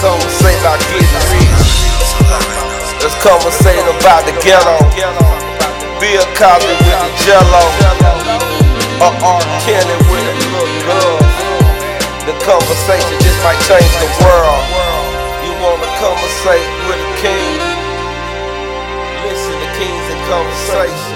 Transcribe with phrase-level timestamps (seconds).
[0.00, 1.78] conversate about getting rich.
[3.02, 4.78] Let's conversate about the ghetto.
[5.98, 7.64] Bill Cosby with the jello.
[9.02, 9.42] Or R.
[9.62, 11.18] Kelly with a little girl.
[12.26, 14.64] The conversation just might change the world.
[15.42, 17.58] You wanna conversate with a king?
[19.26, 21.07] Listen to kings in conversation.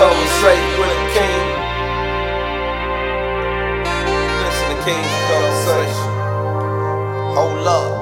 [0.00, 1.44] Conversate with a king?
[4.40, 6.10] Listen to kings conversation.
[7.36, 7.92] Hold up.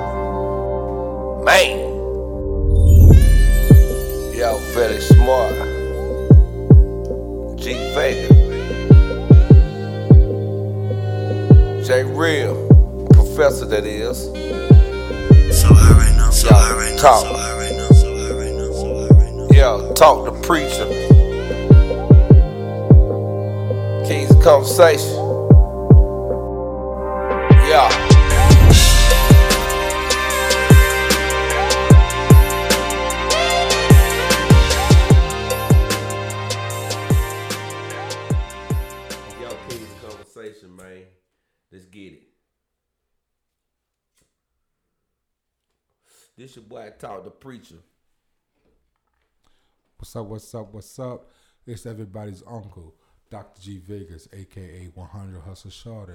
[1.45, 1.75] Man.
[4.33, 5.57] Yo, very smart.
[7.59, 8.29] G Vega.
[11.85, 12.55] J Real.
[13.13, 14.27] Professor that is.
[15.61, 18.55] So high right now, so high right now, so high right now, so high right
[18.55, 19.49] now, so high right now.
[19.51, 21.18] Yo, talk to preacher.
[24.39, 25.17] Kings conversation.
[27.67, 27.89] Yeah.
[39.41, 41.03] Yo, Kings of conversation, man.
[41.73, 42.23] Let's get it.
[46.37, 47.77] This your boy talk the preacher.
[49.99, 50.27] What's up?
[50.27, 50.73] What's up?
[50.73, 51.29] What's up?
[51.67, 52.95] It's everybody's uncle,
[53.31, 53.61] Dr.
[53.61, 56.15] G Vegas, aka 100 Hustle Shorty.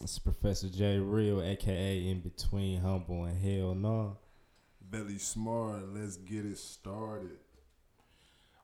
[0.00, 4.16] It's Professor J Real, aka In Between Humble and Hell No.
[4.80, 5.86] Belly smart.
[5.94, 7.36] Let's get it started.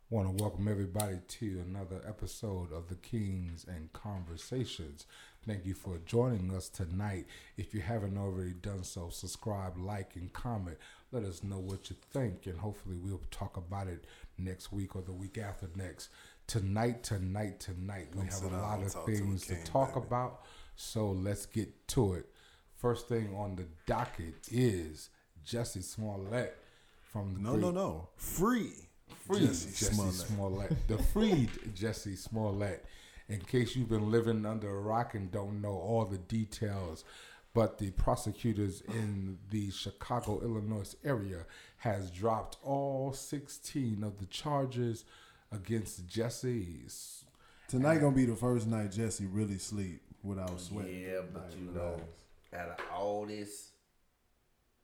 [0.09, 5.05] Want to welcome everybody to another episode of the Kings and Conversations.
[5.47, 7.27] Thank you for joining us tonight.
[7.59, 10.78] If you haven't already done so, subscribe, like, and comment.
[11.12, 14.06] Let us know what you think, and hopefully we'll talk about it
[14.38, 16.09] next week or the week after next.
[16.50, 20.47] Tonight, tonight, tonight, we have a lot of talk to a things to talk about.
[20.75, 22.27] So let's get to it.
[22.77, 25.11] First thing on the docket is
[25.44, 26.59] Jesse Smollett
[27.12, 28.09] from the No, no, no.
[28.16, 28.72] Free.
[29.28, 29.87] Free Jesse.
[30.11, 30.88] Smollett.
[30.88, 32.84] The freed Jesse Smollett.
[33.28, 37.05] In case you've been living under a rock and don't know all the details,
[37.55, 41.47] but the prosecutors in the Chicago, Illinois area
[41.77, 45.05] has dropped all 16 of the charges
[45.53, 46.78] against Jesse.
[47.69, 51.00] Tonight gonna be the first night Jesse really sleep without sweating.
[51.03, 52.03] Yeah, but Like, you know, relax.
[52.55, 53.71] out of all this,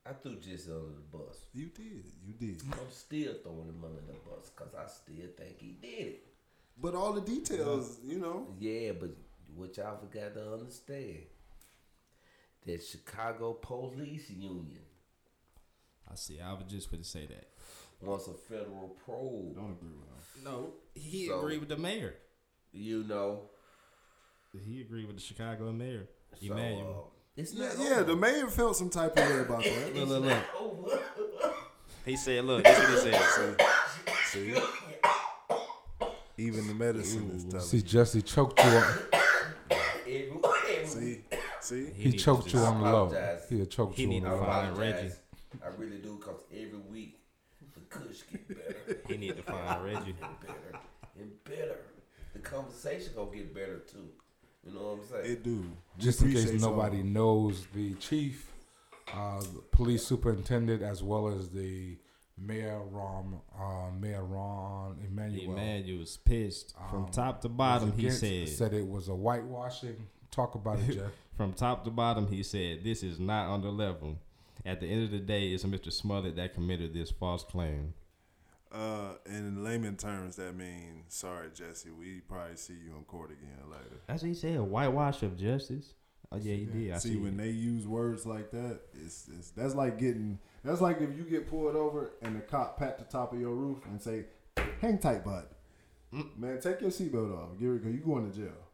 [0.08, 1.36] I threw Jesse under the bus.
[1.52, 2.62] you did, you did.
[2.72, 6.22] I'm still throwing him under the bus because I still think he did it.
[6.80, 8.48] But all the details, you know.
[8.60, 9.10] Yeah, but
[9.54, 11.22] what y'all forgot to understand
[12.66, 14.80] that Chicago Police Union
[16.10, 16.40] I see.
[16.40, 17.48] I was just going to say that.
[18.02, 19.54] Wants a federal probe.
[19.54, 20.44] Don't agree with him.
[20.44, 22.14] No, he So- agreed with the mayor.
[22.72, 23.50] You know,
[24.64, 26.08] He agreed with the Chicago mayor,
[26.40, 27.12] so, Emanuel.
[27.12, 27.90] uh, it's Yeah, not yeah.
[27.96, 28.04] over.
[28.04, 29.94] The mayor felt some type of way about that.
[29.94, 30.82] look, look,
[31.42, 31.54] look.
[32.06, 33.60] He said, "Look, this is what he said."
[34.26, 34.54] See,
[36.38, 37.66] even the medicine is telling.
[37.66, 38.98] See, Jesse choked you on.
[40.06, 40.30] Every-
[40.68, 41.24] every- See,
[41.60, 41.90] see.
[41.92, 43.38] He, needs choked you on the low.
[43.48, 44.74] He choked He you on the low.
[44.78, 45.12] Reggie.
[45.64, 47.25] I really do because every week the
[47.98, 49.00] kush get better.
[49.08, 50.12] He need to find Reggie.
[50.12, 50.78] better
[51.18, 51.78] and better.
[52.34, 54.08] The conversation gonna get better too.
[54.66, 55.32] You know what I'm saying?
[55.32, 55.64] It do.
[55.98, 56.70] Just in case appreciate y'all.
[56.72, 58.50] nobody knows, the chief,
[59.14, 61.96] uh, the police superintendent, as well as the
[62.36, 67.92] mayor, Ron, uh, Mayor Ron Emanuel, Emanuel was pissed from um, top to was bottom.
[67.92, 69.96] He against- said, said it was a whitewashing.
[70.30, 71.12] Talk about it, Jeff.
[71.36, 74.18] From top to bottom, he said, This is not on the level.
[74.66, 75.92] At the end of the day, it's Mr.
[75.92, 77.94] Smollett that committed this false claim.
[78.72, 81.90] Uh, in layman terms, that means sorry, Jesse.
[81.90, 84.00] We probably see you in court again later.
[84.08, 85.94] That's what he said, a whitewash of justice.
[86.32, 86.92] Oh, yeah, he did.
[86.92, 87.16] I see, see.
[87.16, 87.44] when it.
[87.44, 91.48] they use words like that, it's, it's that's like getting that's like if you get
[91.48, 94.24] pulled over and the cop pat the top of your roof and say,
[94.80, 95.46] "Hang tight, bud."
[96.12, 96.36] Mm.
[96.36, 97.56] Man, take your seatbelt off.
[97.60, 98.66] Get it, cause you going to jail.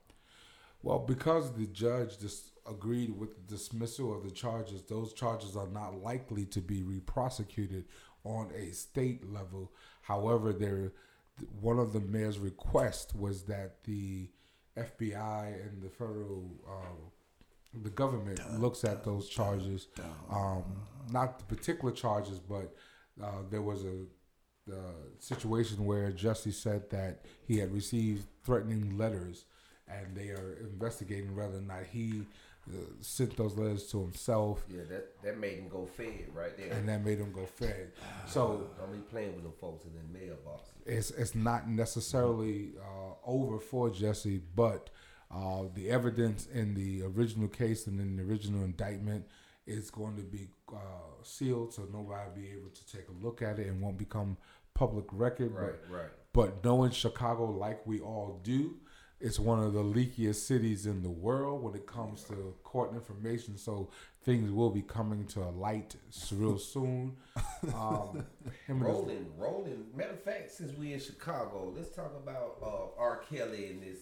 [0.82, 4.82] Well, because the judge just agreed with the dismissal of the charges.
[4.82, 7.86] Those charges are not likely to be re-prosecuted
[8.24, 9.72] on a state level.
[10.02, 10.92] However, there
[11.60, 14.28] one of the mayor's requests was that the
[14.76, 19.88] FBI and the federal uh, the government looks at those charges,
[20.30, 20.62] um,
[21.10, 22.74] not the particular charges, but
[23.22, 24.04] uh, there was a
[24.70, 24.76] uh,
[25.18, 29.46] situation where Jesse said that he had received threatening letters,
[29.88, 32.26] and they are investigating whether or not he
[32.70, 36.72] uh, sent those letters to himself, Yeah, that that made him go fed right there.
[36.72, 37.92] and that made him go fed.
[38.26, 40.70] So Don't be playing with them folks in the mailbox.
[40.86, 44.90] it's it's not necessarily uh, over for Jesse, but
[45.30, 49.24] uh, the evidence in the original case and in the original indictment
[49.66, 50.76] is going to be uh,
[51.22, 54.36] sealed, so nobody will be able to take a look at it and won't become
[54.74, 55.52] public record.
[55.52, 56.10] Right, But, right.
[56.32, 58.76] but knowing Chicago like we all do,
[59.22, 63.56] it's one of the leakiest cities in the world when it comes to court information.
[63.56, 63.88] So
[64.24, 65.94] things will be coming to a light
[66.32, 67.16] real soon.
[67.74, 68.24] Um,
[68.66, 69.84] him and his- Rolling, rolling.
[69.94, 73.22] Matter of fact, since we in Chicago, let's talk about uh, R.
[73.30, 73.98] Kelly and this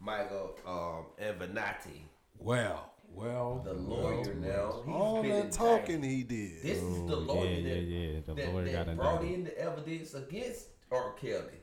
[0.00, 2.02] Michael um, Avenatti,
[2.38, 4.82] Well, well, the lawyer now.
[4.84, 5.52] He's All been that indicted.
[5.52, 6.62] talking he did.
[6.62, 8.20] This is the Oh, lawyer yeah, that, yeah, yeah.
[8.26, 9.34] The that, lawyer that got brought indicted.
[9.38, 11.12] in the evidence against R.
[11.12, 11.60] Kelly.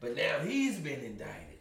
[0.00, 1.55] But now he's been indicted.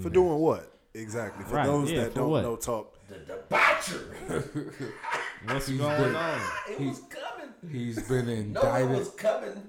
[0.00, 0.72] For doing what?
[0.94, 1.44] Exactly.
[1.44, 2.42] For Right, those yeah, that for don't what?
[2.42, 2.96] know talk.
[3.08, 4.16] The debauchery.
[5.46, 6.40] What's He's going been- on?
[6.68, 7.72] it was coming.
[7.72, 8.88] He's been indicted.
[8.88, 9.62] No, it was coming.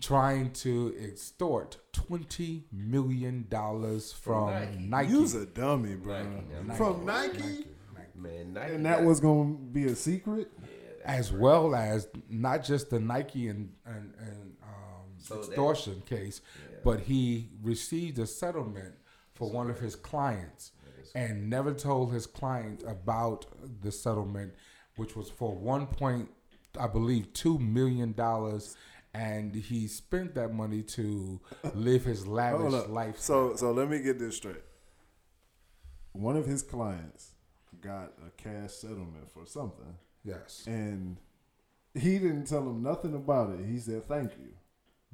[0.00, 4.78] trying to extort twenty million dollars from Nike.
[4.78, 5.10] Nike.
[5.10, 6.22] You's a dummy, bro.
[6.22, 6.74] Nike, yeah.
[6.74, 7.38] From Nike?
[7.38, 7.66] Nike.
[8.14, 10.50] Man, Nike And that was going to be a secret?
[11.04, 14.68] as well as not just the Nike and, and, and um,
[15.18, 16.40] So that- extortion case,
[16.84, 18.94] but he received a settlement
[19.34, 20.72] for one of his clients
[21.14, 23.46] and never told his client about
[23.82, 24.54] the settlement,
[24.96, 26.28] which was for one point,
[26.78, 28.76] I believe, two million dollars.
[29.14, 31.38] And he spent that money to
[31.74, 32.88] live his lavish up.
[32.88, 33.18] life.
[33.18, 34.62] So, so let me get this straight.
[36.12, 37.32] One of his clients
[37.82, 41.18] got a cash settlement for something, yes, and
[41.94, 43.66] he didn't tell him nothing about it.
[43.66, 44.52] He said thank you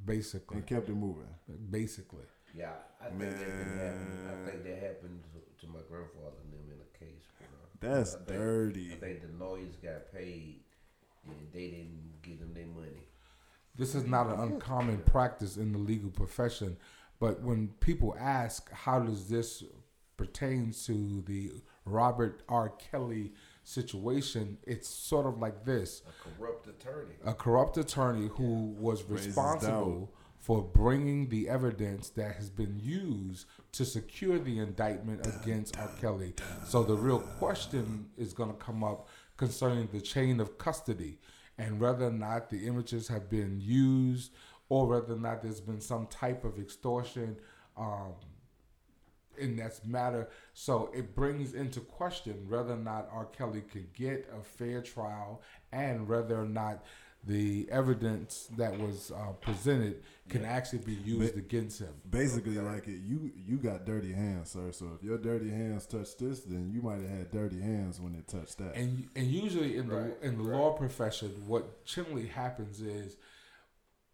[0.04, 1.28] basically, and kept it moving.
[1.70, 2.24] basically.
[2.58, 2.70] Yeah,
[3.00, 4.28] I think that can happen.
[4.28, 7.24] I think that happened to, to my grandfather and them in a case.
[7.38, 7.88] Bro.
[7.88, 8.92] That's I think- dirty.
[8.92, 10.60] I think the lawyers got paid
[11.26, 13.06] and they didn't give them their money.
[13.76, 16.76] This is not an uncommon practice in the legal profession,
[17.20, 19.62] but when people ask how does this
[20.16, 21.52] pertain to the
[21.84, 22.70] Robert R.
[22.70, 27.14] Kelly situation, it's sort of like this: A corrupt attorney.
[27.24, 33.46] a corrupt attorney who was Raises responsible for bringing the evidence that has been used
[33.72, 35.90] to secure the indictment against R.
[36.00, 36.34] Kelly.
[36.66, 41.18] So the real question is going to come up concerning the chain of custody
[41.58, 44.32] and whether or not the images have been used
[44.68, 47.36] or whether or not there's been some type of extortion
[47.76, 48.14] um,
[49.38, 50.28] in that matter.
[50.54, 53.26] So it brings into question whether or not R.
[53.26, 55.42] Kelly could get a fair trial
[55.72, 56.84] and whether or not
[57.24, 61.92] the evidence that was uh, presented can actually be used against him.
[62.08, 64.70] Basically, like it, you you got dirty hands, sir.
[64.72, 68.14] So if your dirty hands touch this, then you might have had dirty hands when
[68.14, 68.74] it touched that.
[68.76, 70.58] And and usually in the in the right.
[70.58, 73.16] law profession, what generally happens is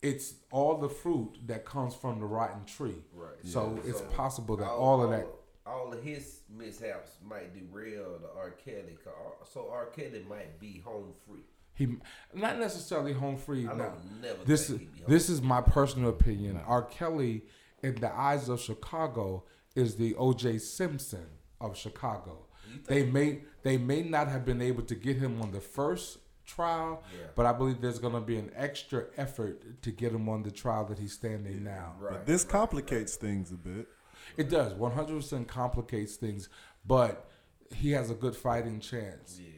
[0.03, 3.03] it's all the fruit that comes from the rotten tree.
[3.13, 3.31] Right.
[3.45, 3.91] So Yeah.
[3.91, 5.27] it's So possible that all of that
[5.67, 8.51] all of his mishaps might derail the R.
[8.51, 8.99] Kelly.
[9.03, 9.87] 'cause R- So R.
[9.87, 11.45] Kelly might be home free.
[11.75, 11.97] He
[12.35, 13.67] not necessarily home free.
[13.69, 13.93] I now.
[14.23, 16.61] never this is this is my personal opinion.
[16.67, 16.83] R.
[16.83, 17.43] Kelly,
[17.83, 20.59] in the eyes of Chicago, is the O.J.
[20.59, 21.27] Simpson
[21.61, 22.47] of Chicago.
[22.87, 27.03] They may they may not have been able to get him on the first trial,
[27.13, 27.27] Yeah.
[27.35, 30.51] but I believe there's going to be an extra effort to get him on the
[30.51, 31.95] trial that he's standing now.
[31.99, 32.13] Right.
[32.13, 33.89] but this complicates things a bit.
[34.37, 36.49] It does 100% complicates things,
[36.87, 37.31] but
[37.75, 39.39] he has a good fighting chance.
[39.41, 39.49] Yeah.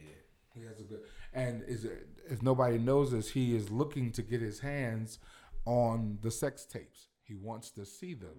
[0.55, 1.01] He has a good,
[1.37, 1.85] and is
[2.29, 5.19] if nobody knows this, he is looking to get his hands
[5.65, 7.07] on the sex tapes.
[7.23, 8.35] He wants to see them.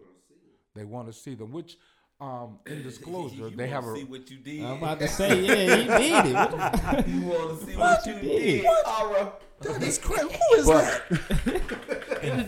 [0.74, 1.78] They want to see them, which,
[2.20, 3.94] um, in disclosure, they have a.
[3.94, 4.64] see what you did.
[4.64, 7.08] I'm about to say, yeah, he did it.
[7.08, 8.62] You want to see What what, you you did?
[8.62, 9.32] did, Aura?
[9.60, 10.22] That is crazy.
[10.50, 11.02] Who is that?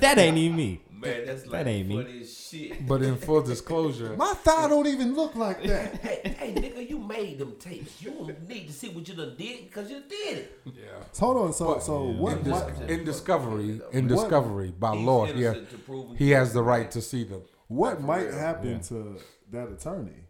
[0.01, 0.81] That ain't even me.
[0.93, 2.21] Man, that's like ain't me.
[2.21, 2.87] as shit.
[2.87, 5.95] But in full disclosure, My thigh don't even look like that.
[5.97, 8.03] hey, hey, nigga, you made them tapes.
[8.03, 10.61] You don't need to see what you done did because you did it.
[10.67, 10.73] yeah.
[11.13, 11.53] So hold on.
[11.55, 12.39] So so what?
[12.39, 15.69] In, dis- what, in discovery, in What- discovery by law, he, innocent
[16.19, 17.43] he has the right to see them.
[17.69, 18.79] what might happen Yeah.
[18.89, 19.17] to
[19.53, 20.27] that attorney?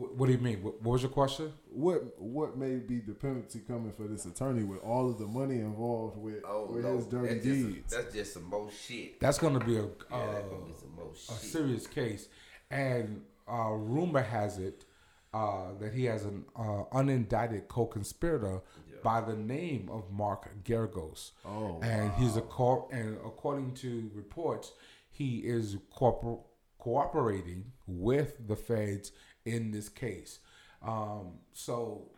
[0.00, 0.62] What, what do you mean?
[0.62, 1.52] What, what was your question?
[1.70, 5.56] What what may be the penalty coming for this attorney with all of the money
[5.56, 7.94] involved with, Oh with no, his dirty that's just, deeds?
[7.94, 9.20] that's just some more shit.
[9.20, 11.50] That's going to be a Yeah, uh, that's gonna be some more a shit.
[11.52, 12.28] serious case,
[12.70, 14.86] and uh, rumor has it
[15.34, 18.62] uh, that he has an uh, unindicted co-conspirator
[19.02, 21.32] by the name of Mark Geragos.
[21.44, 24.72] Oh, and he's a co- and according to reports,
[25.10, 26.40] he is corpor-
[26.78, 29.12] cooperating with the feds
[29.44, 30.38] in this case.
[30.82, 32.08] Um, so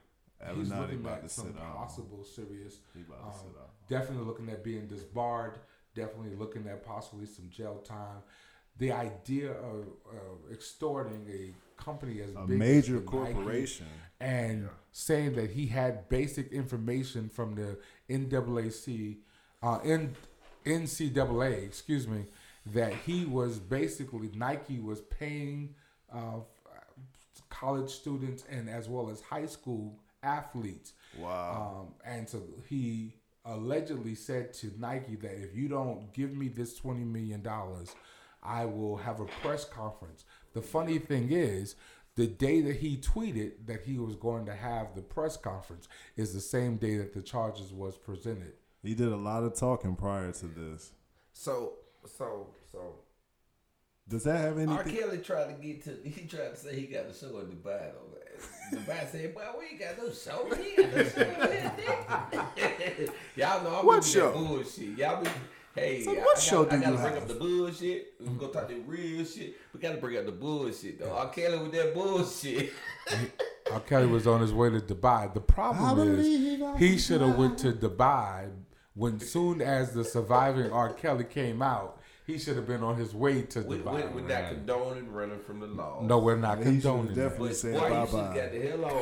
[0.55, 2.79] he's looking at some possible serious.
[2.95, 3.53] He about to um,
[3.89, 5.59] definitely looking at being disbarred.
[5.95, 8.23] Definitely looking at possibly some jail time.
[8.79, 13.87] The idea of, of extorting a company as a big major as the Nike corporation.
[14.21, 19.19] and saying that he had basic information from the NAAC,
[19.63, 20.15] uh, N,
[20.65, 22.25] NCAA, excuse me,
[22.67, 25.75] that he was basically Nike was paying
[26.13, 26.41] uh,
[27.63, 29.85] college students and as well as high school
[30.23, 30.95] athletes.
[31.19, 31.87] Wow.
[31.87, 33.15] Um, and so he
[33.45, 37.95] allegedly said to Nike that if you don't give me this twenty million dollars,
[38.43, 40.25] I will have a press conference.
[40.53, 41.77] The funny thing is,
[42.15, 46.35] the day that he tweeted that he was going to have the press conference is
[46.35, 48.53] the same day that the charges was presented.
[48.83, 50.93] He did a lot of talking prior to this.
[51.33, 51.75] So
[52.19, 52.81] so so
[54.09, 54.83] Does that have any R.
[54.85, 55.97] Kelly tried to get to.
[56.09, 57.93] He tried to say he got a show in Dubai.
[57.93, 58.09] Though.
[58.77, 60.47] Dubai said, "Boy, we ain't got no show.
[60.51, 61.27] We ain't got no show."
[63.37, 64.33] Y'all know I'm What with show?
[64.33, 64.99] That bullshit.
[64.99, 65.31] Y'all be.
[65.75, 67.23] Hey, So I- what I gotta, show do I gotta you bring have?
[67.23, 68.13] up the bullshit.
[68.21, 69.55] We gonna talk the real shit.
[69.73, 71.13] We gotta bring up the bullshit though.
[71.13, 71.31] R.
[71.31, 72.73] Kelly with that bullshit.
[73.73, 73.81] R.
[73.81, 75.33] Kelly was on his way to Dubai.
[75.33, 76.27] The problem is
[76.79, 78.51] he should have went to Dubai
[78.95, 80.93] when soon as the surviving R.
[80.93, 81.99] Kelly came out.
[82.33, 84.11] He should have been on his way to we, Dubai.
[84.15, 86.01] we, we're not condoning running from the law.
[86.03, 88.35] no, we're not He should condoning definitely But said boy, bye you bye.
[88.35, 88.93] got the hell on,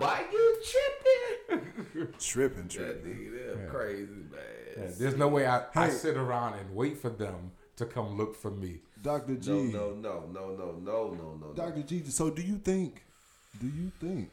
[0.00, 0.06] boy.
[0.06, 2.12] boy, you tripping?
[2.18, 3.12] Tripping, That tripping.
[3.14, 4.40] nigga, that's crazy, man.
[4.78, 8.34] Yeah, there's no way I, I sit around and wait for them to come look
[8.34, 8.80] for me.
[9.02, 9.36] Dr.
[9.36, 9.50] G.
[9.50, 11.52] No, no, no, no, no, no, no, no.
[11.54, 11.82] Dr.
[11.82, 12.04] G.
[12.06, 13.02] So do you think?
[13.60, 14.30] Do you think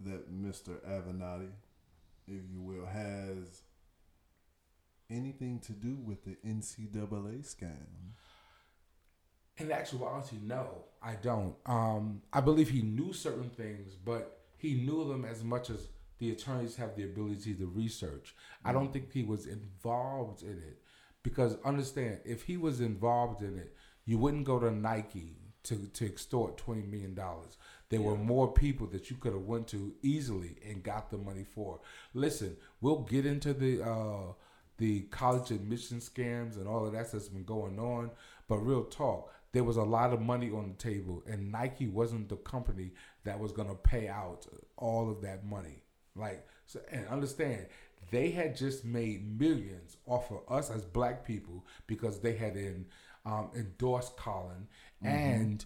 [0.00, 0.80] that Mr.
[0.88, 1.48] Avenatti,
[2.26, 3.62] if you will, has
[5.10, 8.12] anything to do with the NCAA scam?
[9.56, 11.54] In actuality, no, I don't.
[11.66, 16.30] Um, I believe he knew certain things, but he knew them as much as the
[16.30, 18.34] attorneys have the ability to research.
[18.64, 20.82] I don't think he was involved in it
[21.22, 26.04] because understand, if he was involved in it, you wouldn't go to Nike to, to
[26.04, 27.56] extort twenty million dollars.
[27.88, 31.44] There were more people that you could have went to easily and got the money
[31.44, 31.80] for.
[32.12, 34.32] Listen, we'll get into the uh,
[34.78, 38.10] the college admission scams and all of that that's been going on,
[38.48, 42.28] but real talk, there was a lot of money on the table, and Nike wasn't
[42.28, 42.90] the company
[43.22, 45.82] that was going to pay out all of that money.
[46.16, 47.66] Like, so, and understand,
[48.10, 52.86] they had just made millions off of us as black people because they had in,
[53.24, 54.66] um, endorsed Colin
[55.02, 55.64] and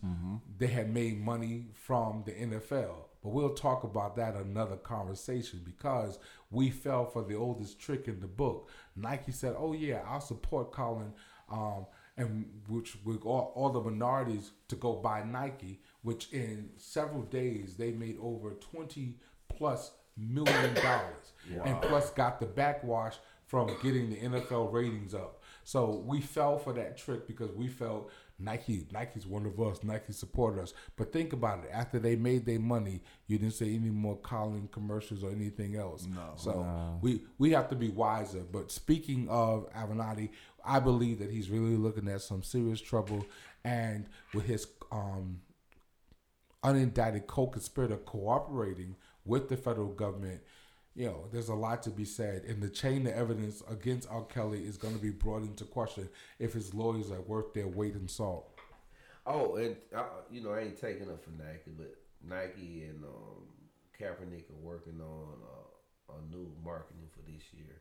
[0.58, 3.07] they had made money from the NFL.
[3.28, 6.18] But we'll talk about that another conversation because
[6.50, 8.70] we fell for the oldest trick in the book.
[8.96, 11.12] Nike said, "Oh yeah, I'll support Colin,"
[11.50, 11.84] um,
[12.16, 17.74] and which with all, all the minorities to go buy Nike, which in several days
[17.74, 19.18] they made over twenty
[19.50, 21.32] plus million dollars,
[21.66, 25.42] and plus got the backwash from getting the NFL ratings up.
[25.64, 29.82] So we fell for that trick because we felt Nike, Nike's one of us.
[29.82, 30.72] Nike supported us.
[30.96, 31.70] But think about it.
[31.72, 36.06] After they made their money, you didn't say any more Colin commercials or anything else.
[36.06, 36.34] No.
[36.36, 38.44] So we we have to be wiser.
[38.50, 40.30] But speaking of Avenatti,
[40.64, 43.26] I believe that he's really looking at some serious trouble,
[43.64, 45.40] and with his um,
[46.62, 50.40] unindicted co-conspirator cooperating with the federal government,
[50.98, 52.42] you know, there's a lot to be said.
[52.48, 54.24] And the chain of evidence against R.
[54.24, 56.08] Kelly is going to be brought into question
[56.40, 58.50] if his lawyers are worth their weight in salt.
[59.24, 61.94] Oh, and uh, you know, I ain't taking up for Nike, but
[62.28, 63.44] Nike and um,
[64.00, 67.80] Kaepernick are working on uh, a new marketing for this year.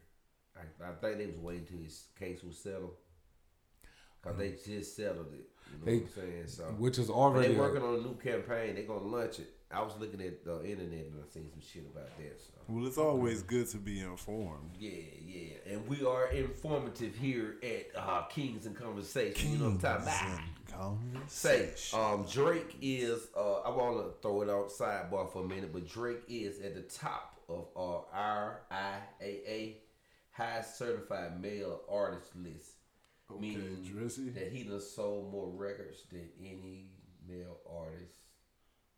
[0.56, 2.94] I, I think they was waiting till his case was settled,
[4.22, 5.48] cause they just settled it.
[5.72, 6.48] You know They- what I'm saying?
[6.48, 8.76] So Which is already they a- working on a new campaign.
[8.76, 9.54] They gonna launch it.
[9.70, 12.40] I was looking at the internet and I seen some shit about that.
[12.40, 14.72] So Well, it's always good to be informed.
[14.80, 14.92] yeah,
[15.26, 19.52] yeah, and we are informative here at uh, Kings and Conversation.
[19.52, 20.08] You know what I'm talking
[20.72, 20.98] about?
[21.28, 23.28] Say, um, Drake is.
[23.36, 26.76] Uh, I want to throw it out sidebar for a minute, but Drake is at
[26.76, 29.76] the top of our RIAA,
[30.32, 32.72] High Certified Male Artist list,
[33.32, 34.34] Okay, meaning Drizzy.
[34.36, 36.92] that he done sold more records than any
[37.28, 38.16] male artist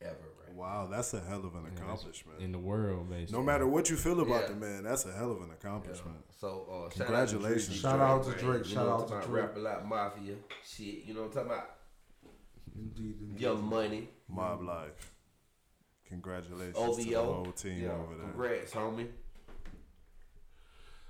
[0.02, 0.16] ever.
[0.46, 0.56] Right?
[0.56, 2.40] Wow, that's a hell of an accomplishment.
[2.42, 3.38] in the world, basically.
[3.38, 4.48] no matter what you feel about Yeah.
[4.50, 5.54] the man, that's a hell of an Yeah.
[5.56, 6.18] accomplishment.
[6.40, 8.32] So uh, Congratulations, Shout out to.
[8.32, 9.44] Drake, You shout know out what I'm to talking Drake.
[9.46, 9.56] about?
[9.56, 11.04] Rap a lot mafia shit.
[11.06, 11.76] You know what I'm talking about?
[12.76, 13.42] Indeed, indeed.
[13.42, 15.14] Young Money, Mob life.
[16.06, 18.26] Congratulations to the whole team yeah, over there.
[18.30, 19.08] congrats, homie.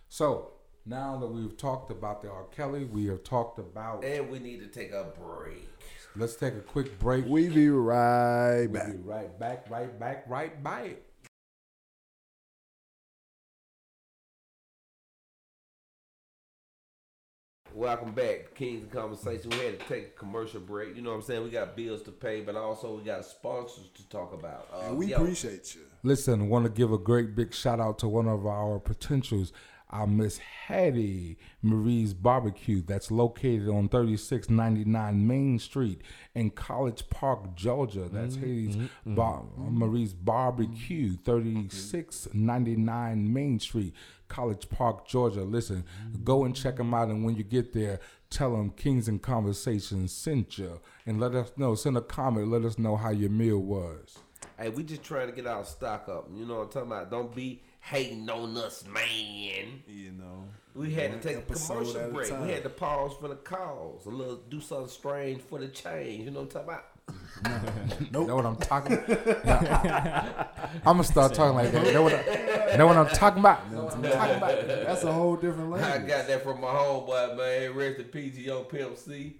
[0.10, 0.52] So
[0.86, 2.46] now that we've talked about the R.
[2.46, 4.04] Kelly, we have talked about.
[4.04, 5.70] And we need to take a break.
[6.16, 7.26] Let's take a quick break.
[7.28, 8.88] We be right back.
[8.88, 10.98] We'll be right back, right back, right back.
[17.74, 19.52] Welcome back, Kings of Conversation.
[19.52, 20.96] We had to take a commercial break.
[20.96, 21.44] You know what I'm saying?
[21.44, 24.68] We got bills to pay, but also we got sponsors to talk about.
[24.74, 25.82] Uh, And we yo, appreciate you.
[26.02, 29.54] Listen, want to give a great big shout out to one of our potentials,
[29.90, 32.82] our Miss Hattie Marie's Barbecue.
[32.82, 36.02] That's located on 3699 Main Street
[36.36, 38.08] in College Park, Georgia.
[38.12, 38.42] That's mm-hmm.
[38.42, 39.16] Hattie's mm-hmm.
[39.16, 43.94] Bar- Marie's Barbecue, 3699 Main Street,
[44.28, 45.44] College Park, Georgia.
[45.44, 46.24] Listen, mm-hmm.
[46.24, 47.10] go and check them out.
[47.10, 50.80] And when you get there, tell them Kings and Conversations sent you.
[51.06, 51.76] And let us know.
[51.76, 52.50] Send a comment.
[52.50, 54.20] Let us know how your meal was.
[54.58, 56.30] Hey, we just trying to get our stock up.
[56.36, 57.10] You know what I'm talking about?
[57.10, 59.82] Don't be hating on us, man.
[59.88, 60.46] You know.
[60.76, 62.42] We had to take a episode commercial at a break.
[62.42, 64.06] We had to pause for the calls.
[64.06, 66.26] A little do something strange for the change.
[66.26, 66.86] You know what I'm talking about?
[68.12, 70.56] Know what I'm talking about?
[70.86, 71.94] I'm gonna start talking like that.
[71.94, 73.72] Know what, I, know what I'm talking about?
[73.72, 74.68] Know what I'm talking about?
[74.68, 77.74] That's a whole different I got that from my homeboy, man.
[77.74, 79.38] Rest in peace, young Pimp C.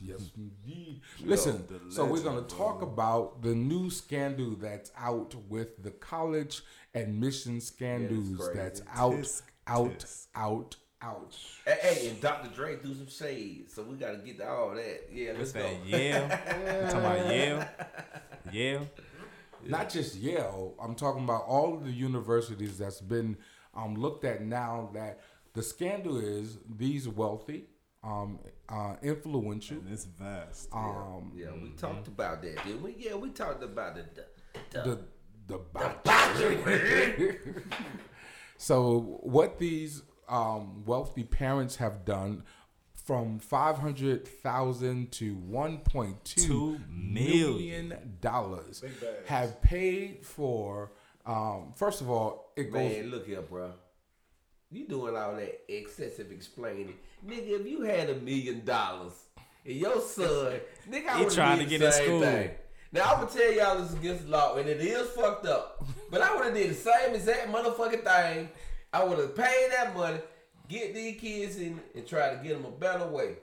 [0.00, 1.00] Yes, indeed.
[1.24, 6.62] Listen, the so we're gonna talk about the new scandal that's out with the college
[6.94, 8.52] admission scandals crazy.
[8.58, 10.26] that's out, Tisk, out, tisk.
[10.34, 11.36] out, out.
[11.64, 12.48] Hey, hey, and Dr.
[12.54, 15.08] Dre threw some shade, so we gotta get to all that.
[15.12, 15.60] Yeah, let's What's go.
[15.62, 15.86] that?
[15.86, 16.22] Yale.
[16.22, 17.68] You talking about Yale?
[18.52, 18.88] Yale.
[19.66, 20.74] Not just Yale.
[20.80, 23.36] I'm talking about all of the universities that's been
[23.74, 24.90] um, looked at now.
[24.94, 25.20] That
[25.54, 27.64] the scandal is these wealthy,
[28.04, 30.68] um, uh, influential, And it's vast.
[30.72, 32.94] um, Yeah, we talked about that, didn't we?
[32.98, 34.18] Yeah, we talked about it.
[34.70, 34.98] The, the
[35.46, 36.04] the botch.
[36.04, 37.36] the,
[38.58, 42.42] So what these um, wealthy parents have done
[42.94, 48.82] from five hundred thousand to 1.2 million dollars
[49.26, 50.90] have paid for.
[51.24, 52.90] Um, first of all, it goes.
[52.92, 53.72] Man, look here, bro.
[54.70, 56.94] You doing all that excessive explaining,
[57.26, 57.60] nigga?
[57.60, 59.12] If you had a million dollars
[59.64, 60.54] and your son,
[60.90, 62.20] nigga, I He would trying did to the get in same school.
[62.22, 62.50] Thing.
[62.92, 65.84] Now I'm gonna tell y'all this is against the law, and it is fucked up.
[66.10, 68.48] But I would have did the same exact motherfucking thing.
[68.92, 70.18] I would have paid that money,
[70.68, 73.36] get these kids in, and try to get them a better way.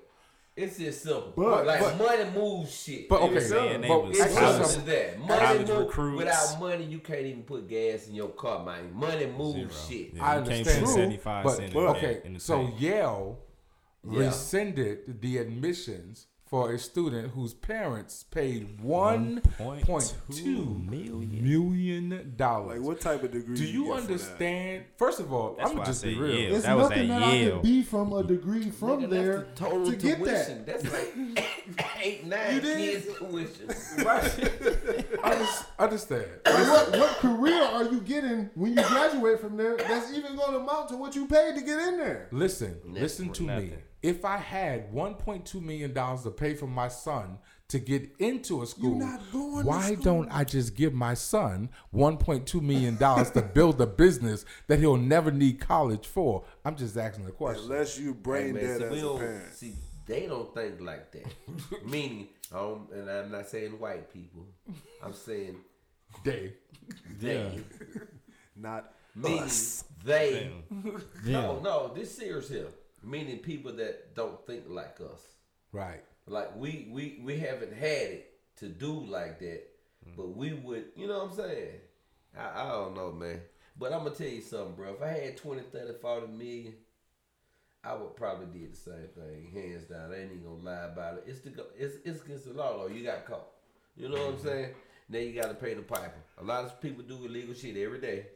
[0.56, 1.34] It's just simple.
[1.36, 3.10] But- like but- money moves shit.
[3.10, 5.20] But okay, were saying they but was It's actually college- simple that.
[5.20, 6.18] Money college move, recruits.
[6.18, 8.94] without money, you can't even put gas in your car, man.
[8.94, 9.70] Money moves Zero.
[9.90, 10.14] shit.
[10.14, 12.22] Yeah, I understand, spend 75 but, cents but in okay.
[12.24, 12.76] in the so tank.
[12.82, 13.40] Yale
[14.10, 14.20] Yeah.
[14.26, 21.42] rescinded the admissions for a student whose parents paid one point two million.
[21.44, 22.78] million dollars.
[22.78, 24.02] Like, what type of degree Do you get for that?
[24.04, 24.84] understand?
[24.98, 26.36] First of all, That's I'm why gonna I just say be real.
[26.36, 26.56] Yale.
[26.56, 27.52] It's That was nothing at that I Yale.
[27.54, 30.66] could be from a degree from Nigga, there the total to get tuition.
[30.66, 30.66] that.
[30.68, 32.78] That's like eight, eight nine You did?
[32.78, 33.68] kids tuition.
[34.06, 35.06] Right.
[35.24, 36.26] I just understand.
[36.46, 40.52] And what, what career are you getting when you graduate from there that's even going
[40.52, 42.28] to amount to what you paid to get in there?
[42.32, 43.74] Listen, listen to me.
[44.04, 44.18] Nothing.
[44.18, 47.38] If I had 1.2 million dollars to pay for my son
[47.70, 50.04] to get into a school, not going to why school.
[50.04, 54.98] don't I just give my son 1.2 million dollars to build a business that he'll
[54.98, 56.44] never need college for?
[56.66, 57.64] I'm just asking the question.
[57.72, 59.54] Unless you brain Hey, man, dead see, as a parent.
[59.54, 61.86] See, they don't think like that.
[61.86, 64.46] Meaning, um, and I'm not saying white people.
[65.04, 65.56] I'm saying
[66.24, 66.54] they,
[67.20, 67.60] they.
[68.56, 69.84] Not Meaning us.
[70.06, 70.52] they.
[71.26, 71.42] Yeah.
[71.42, 72.68] No, no, this serious here.
[73.04, 75.22] Meaning people that don't think like us.
[75.72, 76.04] Right.
[76.28, 79.64] Like we we we haven't had it to do like that,
[80.08, 80.16] mm.
[80.16, 80.86] but we would.
[80.96, 81.80] You know what I'm saying?
[82.38, 83.42] I, I don't know, man.
[83.78, 84.94] But I'm gonna tell you something, bro.
[84.94, 86.74] If I had 20, 30, 40 million,
[87.84, 90.12] I would probably did the same thing, hands down.
[90.12, 91.24] I ain't even gonna lie about it.
[91.28, 92.88] It's the go- it's it's against the law, though.
[92.88, 93.48] You got caught.
[93.98, 94.48] You know what I'm mm-hmm.
[94.48, 94.70] saying?
[95.10, 96.24] Now you got to pay the piper.
[96.40, 98.28] A lot of people do illegal shit every day,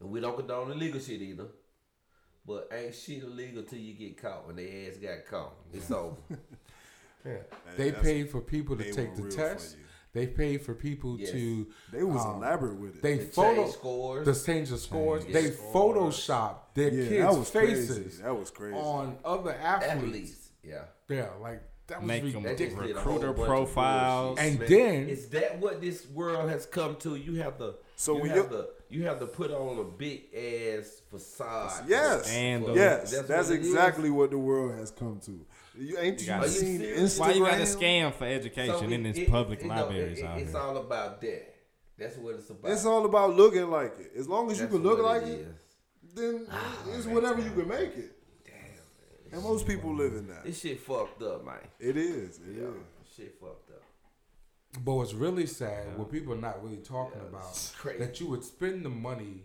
[0.00, 1.46] and we don't condone illegal shit either.
[2.48, 4.46] But ain't shit illegal till you get caught.
[4.46, 6.16] When they ass got caught, it's over.
[7.26, 7.38] Yeah.
[7.76, 9.76] They paid for people to take the test.
[10.14, 11.32] They paid for people Yes.
[11.32, 11.66] to.
[11.92, 13.02] They was um, elaborate with it.
[13.02, 14.24] They They photo change scores.
[14.24, 15.22] the change the scores.
[15.24, 15.74] Change they scores.
[15.74, 18.22] photoshopped their yeah, kids' that was faces crazy.
[18.22, 18.76] That was crazy.
[18.76, 19.92] on other athletes.
[19.92, 20.48] athletes.
[20.62, 20.82] Yeah.
[21.08, 22.58] Yeah, like That was make ridiculous.
[22.58, 24.38] They just did a recruiter whole bunch of profiles.
[24.38, 24.68] And man.
[24.70, 27.16] then- is that what this world has come to?
[27.16, 27.74] You have to.
[28.00, 31.84] So you when have you- to you have to put on a big ass facade.
[31.88, 33.66] Yes, And For- yes, that's, what it is?
[33.66, 35.44] exactly what the world has come to.
[35.76, 36.80] You ain't you, gotta- Are you seen?
[36.80, 37.18] Instagram?
[37.20, 39.74] Why you got to scam for So education in it- these it- public you know,
[39.74, 40.60] libraries it- out It's here?
[40.60, 41.54] all about that.
[41.98, 42.70] That's what it's about.
[42.70, 44.12] It's all about looking like it.
[44.16, 45.46] As long as That's you can look what like it,
[46.14, 48.12] then Ah, it's whatever you can make it.
[48.46, 49.34] Damn.
[49.34, 50.44] And most people live in that.
[50.44, 51.56] This shit fucked up, man.
[51.80, 52.38] It is.
[52.38, 52.56] It is.
[52.58, 52.70] Yeah,
[53.16, 53.67] shit fucked up.
[54.84, 58.44] But what's really sad, what people are not really talking Yeah, about, that you would
[58.44, 59.44] spend the money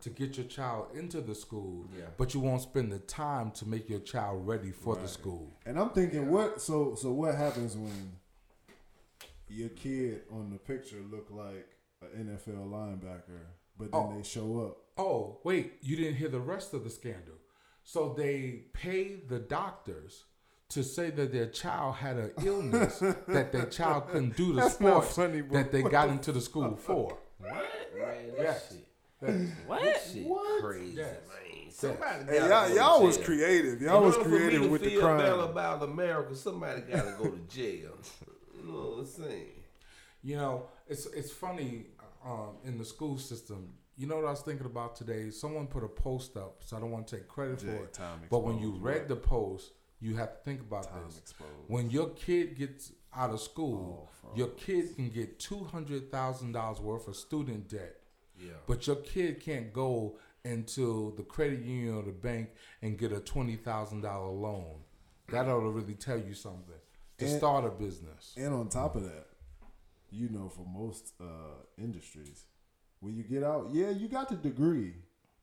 [0.00, 2.04] to get your child into the school, Yeah.
[2.18, 5.58] but you won't spend the time to make your child ready for the school.
[5.64, 6.60] And I'm thinking, what?
[6.60, 8.18] So, so what happens when
[9.48, 11.66] your kid on the picture look like
[12.14, 13.40] an NFL linebacker,
[13.78, 14.14] but then Oh.
[14.16, 14.76] they show up?
[14.98, 17.36] Oh, wait, you didn't hear the rest of the scandal.
[17.82, 20.24] So they pay the doctors
[20.70, 22.98] to say that their child had an illness
[23.28, 26.40] that their child couldn't do the That's sports funny, that they what got into the
[26.40, 27.18] school for.
[27.40, 27.52] Man,
[27.98, 28.72] that Yes.
[28.72, 28.86] shit,
[29.66, 29.82] What?
[29.82, 30.62] that What?
[30.62, 31.16] crazy, Yes.
[31.28, 31.70] man.
[31.70, 33.26] Somebody Hey, gotta y'all, go y'all was jail.
[33.26, 33.80] creative.
[33.82, 35.50] In Y'all was order for me creative to with the feel better crime.
[35.50, 37.92] about America, somebody got to go to jail.
[38.56, 39.46] You know what I'm saying?
[40.22, 41.88] You know, it's it's funny
[42.24, 43.74] um, in the school system.
[43.96, 45.28] You know what I was thinking about today?
[45.30, 47.92] Someone put a post up, so I don't want to take credit Jay, for it.
[47.92, 49.08] time But when you read right.
[49.08, 49.72] the post,
[50.04, 51.18] you have to think about Time this.
[51.18, 51.50] exposed.
[51.68, 56.52] When your kid gets out of school, Oh, your kid can get two hundred thousand
[56.52, 57.96] dollars worth of student debt,
[58.38, 58.52] Yeah.
[58.66, 62.50] but your kid can't go into the credit union or the bank
[62.82, 64.80] and get a twenty thousand dollar loan.
[65.28, 66.80] That ought to really tell you something
[67.18, 68.34] to And- start a business.
[68.36, 69.28] And on top of that,
[70.10, 71.24] you know, for most uh,
[71.78, 72.44] industries,
[73.00, 74.94] when you get out, yeah, you got the degree,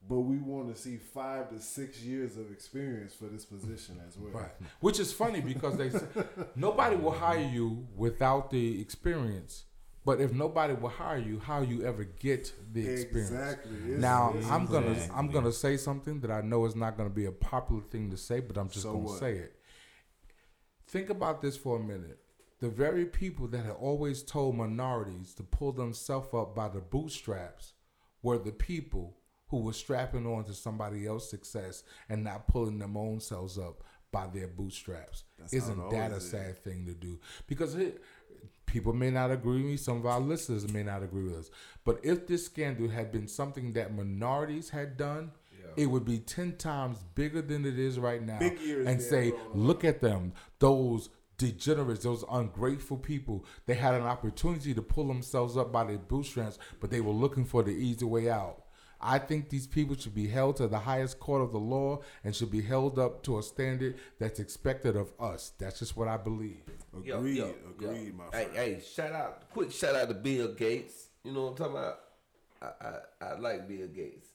[0.08, 4.18] but we want to see five to six years of experience for this position as
[4.18, 4.32] well.
[4.34, 4.52] Right.
[4.80, 6.06] Which is funny because they say
[6.56, 9.66] nobody will hire you without the experience.
[10.04, 13.30] But if nobody will hire you, how you ever get the experience?
[13.32, 13.78] Exactly.
[13.86, 17.10] It's- Now it's- I'm gonna I'm gonna say something that I know is not gonna
[17.12, 19.20] be a popular thing to say, but I'm just So gonna what?
[19.20, 19.56] say it.
[20.88, 22.20] Think about this for a minute.
[22.60, 27.74] The very people that had always told minorities to pull themselves up by the bootstraps
[28.22, 29.18] were the people
[29.52, 33.84] who were strapping on to somebody else's success and not pulling them own selves up
[34.12, 35.26] by their bootstraps.
[35.38, 36.32] That's Isn't that a is.
[36.32, 37.20] sad thing to do?
[37.48, 38.02] Because it,
[38.66, 41.52] people may not agree with me, some of our listeners may not agree with us.
[41.84, 45.32] But if this scandal had been something that minorities had done,
[45.78, 48.40] it would be 10 times bigger than it is right now.
[48.88, 53.46] And say, look at them, those degenerates, those ungrateful people.
[53.66, 57.46] They had an opportunity to pull themselves up by their bootstraps, but they were looking
[57.46, 58.61] for the easy way out.
[59.02, 62.36] I think these people should be held to the highest court of the law and
[62.36, 65.54] should be held up to a standard that's expected of us.
[65.58, 66.62] That's just what I believe.
[66.96, 67.08] Agreed.
[67.38, 67.54] yo, yo.
[67.70, 68.56] agreed, my Hey, friend.
[68.58, 71.08] hey, shout out, quick shout out to Bill Gates.
[71.24, 72.00] You know what I'm talking about?
[72.62, 74.28] I, I, I like Bill Gates.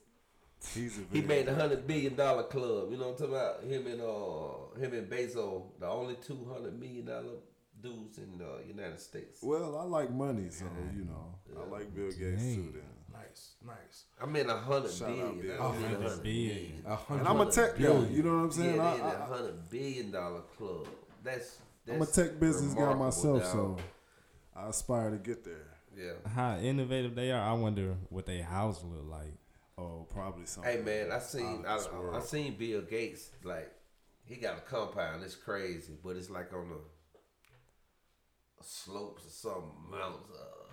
[0.74, 2.90] He's a He made a hundred billion dollar club.
[2.90, 3.62] You know what I'm talking about?
[3.64, 7.34] Him and uh him and Bezos, the only two hundred million dollar
[7.80, 9.38] dudes in the United States.
[9.42, 10.64] Well, I like money, so
[10.96, 12.72] you know, I like Bill Gates too.
[12.74, 12.82] Then.
[13.18, 14.04] Nice, nice.
[14.20, 15.40] I mean a hundred Shout out billion.
[15.40, 16.22] Bill I mean a hundred Billion.
[16.22, 16.82] billion.
[16.86, 17.82] A hundred And I'm a tech guy.
[17.82, 18.76] You know what I'm saying?
[18.76, 20.86] Yeah, I, they in a I, hundred billion dollar club.
[21.24, 21.58] That's,
[21.90, 23.52] I'm a tech business guy myself, dog.
[23.52, 23.76] so
[24.54, 25.66] I aspire to get there.
[25.96, 26.12] yeah.
[26.34, 27.40] How innovative they are.
[27.40, 29.34] I wonder what their house look like.
[29.78, 30.72] Oh, probably something.
[30.72, 32.16] Hey man, I seen I, I.
[32.16, 33.70] I seen Bill Gates like
[34.24, 35.22] he got a compound.
[35.22, 36.78] It's crazy, but it's like on the
[38.62, 40.26] slopes of some mountains.
[40.34, 40.65] Uh,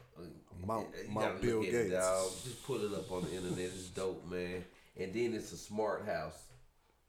[0.66, 1.76] Mount- you Mount Bill Gates.
[1.76, 2.30] It, dog.
[2.44, 3.58] Just put it up on the internet.
[3.60, 4.64] It's dope, man.
[4.98, 6.38] And then it's a smart house.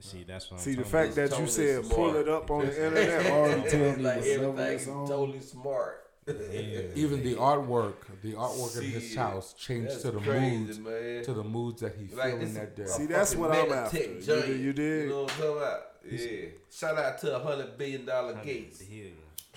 [0.00, 1.30] See, that's what I'm See the fact about.
[1.30, 4.36] that you Totally said pull it up on the internet already tells me like the
[4.38, 5.08] level everything it's is on.
[5.08, 6.00] totally smart.
[6.26, 11.22] Even the artwork, the artwork in his house changed to the crazy, moods, man.
[11.24, 12.86] to the moods that he Like feeling this that day.
[12.86, 13.98] See, that's what I'm Meditech after.
[13.98, 15.02] You giant, did- you did.
[15.04, 15.80] You know what I'm talking about?
[16.10, 16.46] Yeah.
[16.70, 18.80] Shout out to a hundred billion dollar Gates.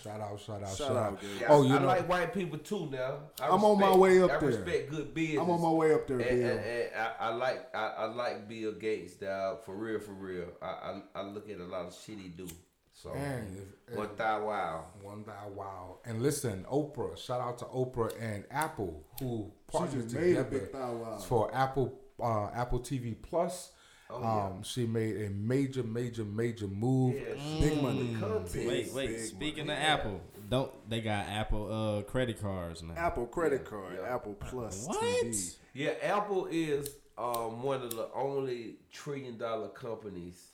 [0.07, 1.19] Shout out, shout out, Shout shout, out, out.
[1.41, 3.19] Yeah, Oh, I, you I know- like white people too now.
[3.41, 4.49] I I'm on my way up I there.
[4.49, 5.39] I respect good business.
[5.41, 8.47] I'm on my way up there, and, and, and I, I like I, I like
[8.47, 9.63] Bill Gates, dog.
[9.63, 10.47] For real, for real.
[10.61, 12.47] I, I I look at a lot of shit he do.
[12.93, 14.85] So And if- one thou wow.
[15.03, 15.97] One thou wow.
[16.05, 20.43] And listen, Oprah, shout out to Oprah and Apple who She partnered just made a
[20.43, 21.17] together big thou wow.
[21.19, 23.71] for Apple uh, Apple TV Plus.
[24.09, 24.45] Oh, yeah.
[24.45, 27.15] um, she made a major, major, major move.
[27.15, 28.15] Yeah, Big she- money.
[28.19, 28.67] content.
[28.67, 29.07] Wait, wait.
[29.09, 29.79] Big Speaking money.
[29.79, 32.93] of Apple, don't they got Apple uh credit cards now?
[32.95, 34.15] Apple credit card, Yeah.
[34.15, 35.01] Apple Plus What?
[35.01, 35.55] TV.
[35.73, 40.51] Yeah, Apple is um, one of the only trillion dollar companies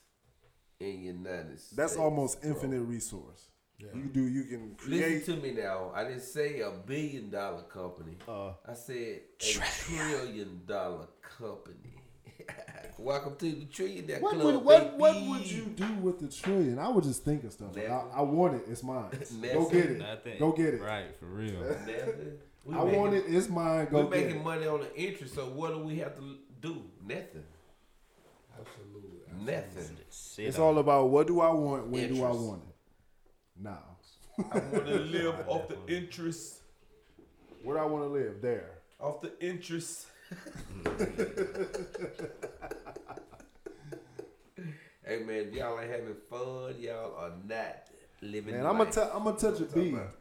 [0.80, 1.76] in the United States.
[1.76, 2.50] That's almost bro.
[2.52, 3.50] infinite resource.
[3.78, 4.22] You can do.
[4.28, 5.14] You can create.
[5.20, 5.92] Listen to me now.
[5.94, 8.18] I didn't say a billion dollar company.
[8.28, 11.96] Uh, I said a trillion dollar company.
[12.98, 14.46] Welcome to the trillionaire what club.
[14.46, 16.80] would what, what would you do with the trillion?
[16.80, 17.76] I would just think of stuff.
[17.76, 18.64] Like, I, I want it.
[18.70, 19.10] It's mine.
[19.54, 19.98] Go get it.
[20.00, 20.40] Nothing.
[20.40, 20.82] Go get it.
[20.82, 21.60] Right, for real.
[22.72, 23.26] I making- want it.
[23.28, 23.88] It's mine.
[23.92, 24.44] Go We're get making it.
[24.44, 26.82] money on the interest, so what do we have to do?
[27.06, 27.44] Nothing.
[28.58, 29.10] Absolutely.
[29.54, 29.98] Nothing.
[30.10, 31.88] Sit It's all about what do I want?
[31.88, 32.76] When do I want it?
[33.62, 33.80] Now.
[34.52, 36.60] I want to live off the interest.
[37.64, 38.42] Where do I want to live?
[38.42, 38.72] There.
[39.00, 40.08] Off the interest.
[45.06, 46.76] hey man, y'all ain't having fun.
[46.80, 47.88] Y'all are not
[48.22, 48.56] living.
[48.56, 49.90] Man, I'm gonna t- I'm gonna touch a Talking B.
[49.94, 50.16] about-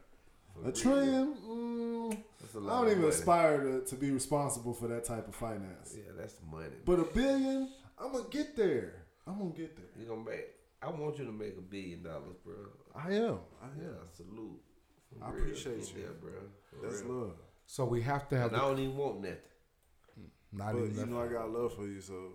[0.53, 1.35] for A trillion.
[1.35, 3.09] Mm, That's a I don't even money.
[3.09, 5.95] aspire to, to be responsible for that type of finance.
[5.97, 6.67] Yeah, that's money.
[6.85, 9.05] But a billion, I'm gonna get there.
[9.25, 9.85] I'm gonna get there.
[9.99, 10.49] you gonna make.
[10.81, 12.55] I want you to make a billion dollars, bro.
[12.93, 13.39] I am.
[13.61, 14.09] I Yeah, am.
[14.11, 14.61] salute.
[15.17, 15.43] For I real.
[15.43, 16.01] appreciate you.
[16.03, 16.31] there, bro.
[16.69, 17.13] For That's real.
[17.15, 17.31] love.
[17.65, 19.37] So we have to have And I don't even want nothing.
[20.53, 22.33] Not But even you know I got love for you, so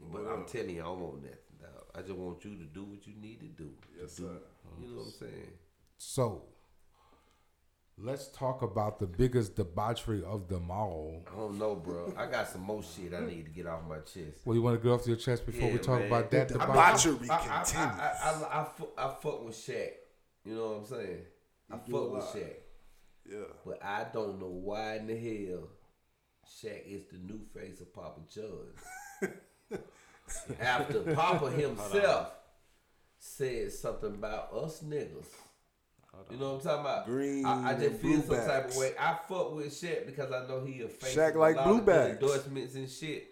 [0.00, 1.38] But I'm telling you, I don't want nothing.
[1.60, 1.84] dog.
[1.94, 3.70] I just want you to do what you need to do.
[4.00, 4.34] Yes, to do, sir.
[4.80, 5.52] You know what I'm saying?
[5.98, 6.42] So
[7.98, 11.22] let's talk about the biggest debauchery of them all.
[11.30, 12.12] I don't know, bro.
[12.16, 14.40] I got some more shit I need to get off my chest.
[14.44, 16.06] Well, you want to get off your chest before we talk man.
[16.08, 17.12] about that The debauchery?
[17.18, 18.00] debauchery I, I, I, continues.
[18.00, 19.90] I, I, I, fu- I fuck with Shaq.
[20.44, 21.22] You know what I'm saying?
[21.70, 22.34] I You do a fuck with lot.
[22.34, 22.52] Shaq.
[23.30, 23.38] Yeah.
[23.64, 25.68] But I don't know why in the hell
[26.46, 29.80] Shaq is the new face of Papa John's.
[30.60, 32.32] After Papa himself
[33.18, 35.26] said something about us niggas.
[36.30, 37.06] You know what I'm talking about?
[37.06, 38.92] Green I, I just feel some type of way.
[38.98, 41.84] I fuck with Shaq because I know he a face Shaq like a lot of
[41.84, 42.10] good bluebacks.
[42.10, 43.28] endorsements and shit.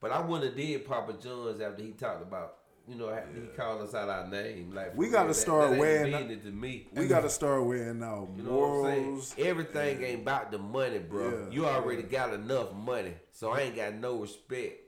[0.00, 2.54] But I wouldn't have did Papa John's after he talked about,
[2.88, 4.72] you know, after he called us out our name.
[4.74, 6.88] Like We gotta real, that- start that ain't wearing- it to me.
[6.92, 9.28] We got to start wearing our You know what I'm morals.
[9.28, 9.48] saying?
[9.48, 11.30] Everything ain't about the money, bro.
[11.48, 14.80] Yeah, you already got enough money, so I ain't got no respect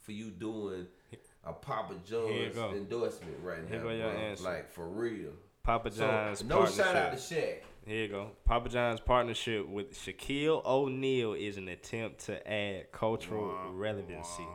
[0.00, 0.86] for you doing
[1.44, 4.20] a Papa John's endorsement right Here now, go your bro.
[4.20, 4.44] answer.
[4.44, 5.30] Like for real.
[5.64, 6.84] Papa So, John's no partnership.
[6.84, 7.56] shout out to Shaq.
[7.86, 8.30] Here you go.
[8.44, 14.46] Papa John's partnership with Shaquille O'Neal is an attempt to add cultural relevancy.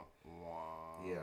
[1.05, 1.19] Yeah.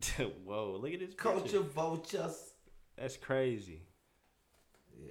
[0.44, 1.60] Whoa, look at this Culture picture.
[1.60, 2.52] vultures.
[2.96, 3.82] That's crazy.
[4.98, 5.10] Yeah.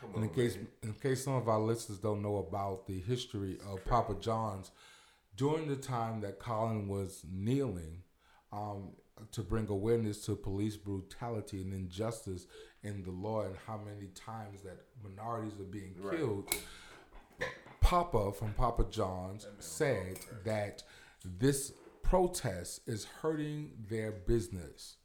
[0.00, 0.66] Come And on, in case man.
[0.82, 4.70] in case some of our listeners don't know about the history of Papa John's,
[5.36, 8.02] during the time that Colin was kneeling
[8.52, 8.90] um,
[9.32, 12.46] to bring awareness to police brutality and injustice
[12.82, 16.16] in the law and how many times that minorities are being Right.
[16.16, 16.48] killed,
[17.80, 20.82] Papa from Papa John's said that
[21.24, 21.72] this
[22.10, 24.96] protest is hurting their business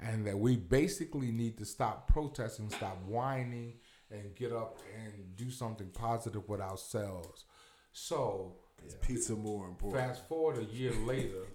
[0.00, 3.74] and that we basically need to stop protesting, stop whining,
[4.10, 7.44] and get up and do something positive with ourselves.
[7.92, 10.02] So, Is pizza more important?
[10.02, 11.46] fast forward a year later,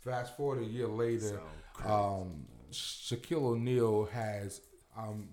[0.00, 1.40] fast forward a year later,
[1.84, 4.62] um, Shaquille O'Neal has
[4.96, 5.28] um,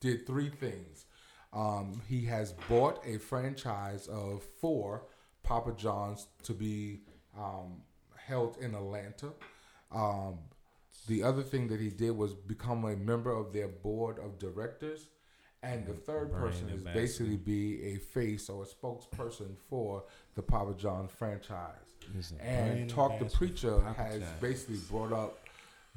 [0.00, 1.06] did three things.
[1.52, 5.08] Um, he has bought a franchise of four
[5.42, 7.00] Papa John's to be
[7.36, 7.82] um,
[8.26, 9.32] held in Atlanta.
[9.92, 10.38] Um,
[11.06, 15.08] the other thing that he did was become a member of their board of directors.
[15.62, 20.42] And the third Brand person is basically be a face or a spokesperson for the
[20.42, 21.72] Papa John franchise.
[22.40, 25.38] And brand Talk the Preacher has basically brought up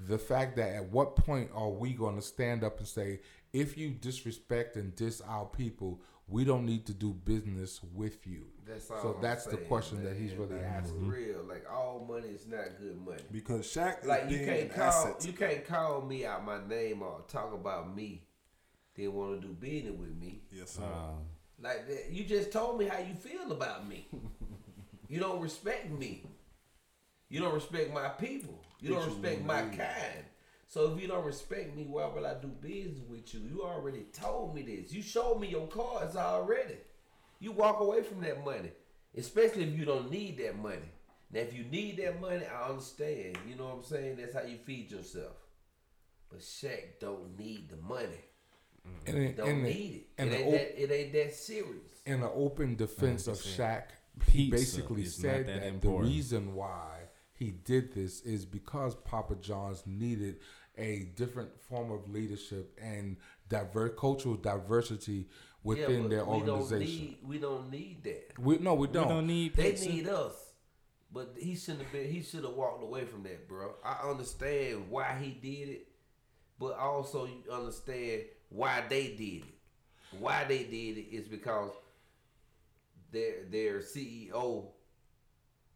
[0.07, 3.19] the fact that at what point are we going to stand up and say,
[3.53, 8.45] if you disrespect and diss our people, we don't need to do business with you.
[8.67, 11.05] That's all so I'm that's the saying, question that he's really like, asking.
[11.05, 13.23] For real, like all money is not good money.
[13.31, 15.25] Because Shaq is Like you can't an call asset.
[15.25, 18.23] you can't call me out my name or talk about me,
[18.95, 20.41] then want to do business with me.
[20.51, 20.83] yes, sir.
[20.83, 21.13] Uh,
[21.61, 24.07] like that, you just told me how you feel about me.
[25.09, 26.23] you don't respect me.
[27.27, 28.59] You don't respect my people.
[28.79, 30.25] You don't respect my kind.
[30.71, 33.39] So if you don't respect me, why will I do business with you?
[33.39, 34.93] You already told me this.
[34.93, 36.75] You showed me your cards already.
[37.39, 38.69] You walk away from that money,
[39.17, 40.91] especially if you don't need that money.
[41.31, 43.39] Now, if you need that money, I understand.
[43.49, 44.17] You know what I'm saying?
[44.17, 45.33] That's how you feed yourself.
[46.29, 48.25] But Shaq don't need the money.
[49.07, 50.21] And in, Don't in the- need it.
[50.21, 52.01] in It ain't, op- that, it ain't that serious.
[52.05, 53.57] in an open defense of 100%.
[53.57, 53.83] Shaq,
[54.31, 56.97] he basically is said that that, the reason why
[57.33, 60.37] he did this is because Papa John's needed
[60.79, 63.17] a different form of leadership and
[63.49, 65.27] diver- cultural diversity
[65.63, 67.05] within but their we Don't organization.
[67.05, 68.39] need, we don't need that.
[68.39, 69.07] We, no, we We don't.
[69.09, 69.89] don't need They pizza.
[69.89, 70.33] need us.
[71.11, 72.11] But he shouldn't have been.
[72.11, 73.73] He should have walked away from that, bro.
[73.83, 75.87] I understand why he did it,
[76.59, 79.53] but also you understand why they did it.
[80.19, 81.71] Why they did it is because
[83.11, 84.67] their their CEO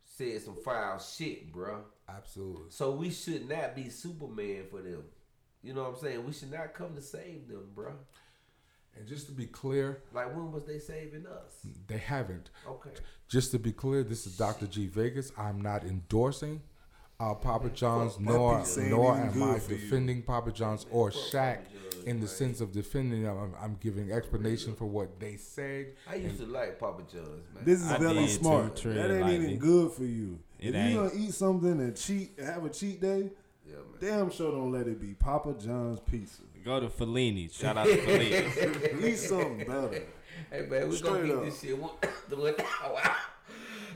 [0.05, 1.81] said some foul shit, bruh.
[2.09, 2.65] Absolutely.
[2.69, 5.03] So we should not be Superman for them.
[5.61, 6.25] You know what I'm saying?
[6.25, 7.93] We should not come to save them, bro.
[8.95, 11.65] And just to be clear, Like when was they saving us?
[11.87, 12.49] they haven't.
[12.67, 12.91] Okay.
[13.27, 14.67] Just to be clear, this is Dr.
[14.67, 15.31] G Vegas.
[15.37, 16.61] I'm not endorsing
[17.19, 19.77] uh, Papa John's, nor nor am I good for you.
[19.79, 22.35] defending Papa John's or fuck Shaq John's, in the man.
[22.35, 23.35] sense of defending them.
[23.37, 25.93] I'm, I'm giving explanation for what they said.
[26.07, 27.63] I used to like Papa John's, man.
[27.63, 28.75] This is I very did too, smart.
[28.75, 29.45] tread that ain't lightly.
[29.45, 30.37] even good for you.
[30.63, 30.91] It if ain't.
[30.91, 33.29] you gonna eat something and cheat, have a cheat day,
[33.67, 36.43] yeah, damn sure don't let it be Papa John's pizza.
[36.63, 37.51] Go to Fellini.
[37.53, 39.03] Shout out to Fellini.
[39.03, 40.03] Eat something better.
[40.49, 41.43] Hey man, we Straight gonna up.
[41.43, 41.91] get this shit one
[42.29, 43.15] the one hour.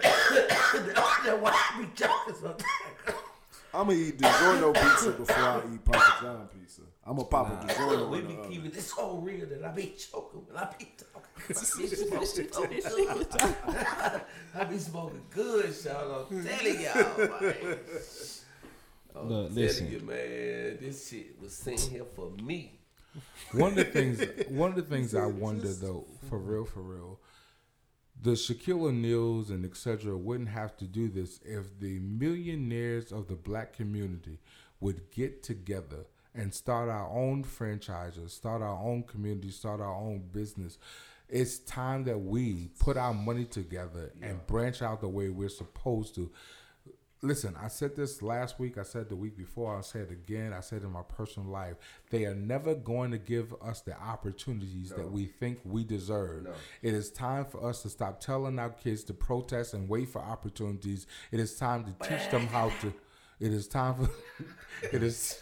[0.01, 2.63] That's why I be joking sometimes.
[3.73, 6.81] I'm gonna eat DiGiorno pizza before I eat Papa John pizza.
[7.05, 8.51] I'm gonna pop a DiGiorno we in be the oven.
[8.51, 11.27] keeping this so real that I be choking when I be talking.
[14.55, 16.27] I be smoking good, y'all.
[16.31, 17.77] I'm telling y'all, man.
[19.15, 19.91] I'm Look, telling listen.
[19.91, 22.73] you, man, this shit was sent here for me.
[23.53, 27.19] One of the things, one of the things I wonder though, for real, for real,
[28.21, 30.17] the Shaquille O'Neals and etc.
[30.17, 34.39] wouldn't have to do this if the millionaires of the black community
[34.79, 40.23] would get together and start our own franchises, start our own community, start our own
[40.31, 40.77] business.
[41.29, 46.15] It's time that we put our money together and branch out the way we're supposed
[46.15, 46.31] to.
[47.23, 48.77] Listen, I said this last week.
[48.77, 49.75] I said the week before.
[49.75, 50.53] I said again.
[50.53, 51.75] I said in my personal life.
[52.11, 56.43] They are never going to give us the opportunities that we think we deserve.
[56.43, 56.51] No.
[56.83, 60.21] It is time for us to stop telling our kids to protest and wait for
[60.21, 61.07] opportunities.
[61.31, 62.93] It is time to teach them how to.
[63.39, 64.09] It is time for.
[64.91, 65.41] it is.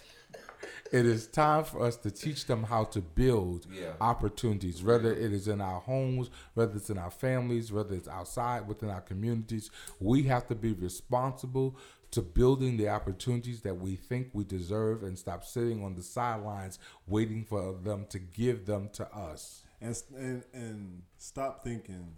[0.92, 3.94] It is time for us to teach them how to build Yeah.
[4.00, 8.68] opportunities, whether it is in our homes, whether it's in our families, whether it's outside
[8.68, 9.72] within our communities.
[10.00, 11.76] We have to be responsible
[12.12, 16.78] to building the opportunities that we think we deserve and stop sitting on the sidelines
[17.08, 19.64] waiting for them to give them to us.
[19.82, 22.16] and and and stop thinking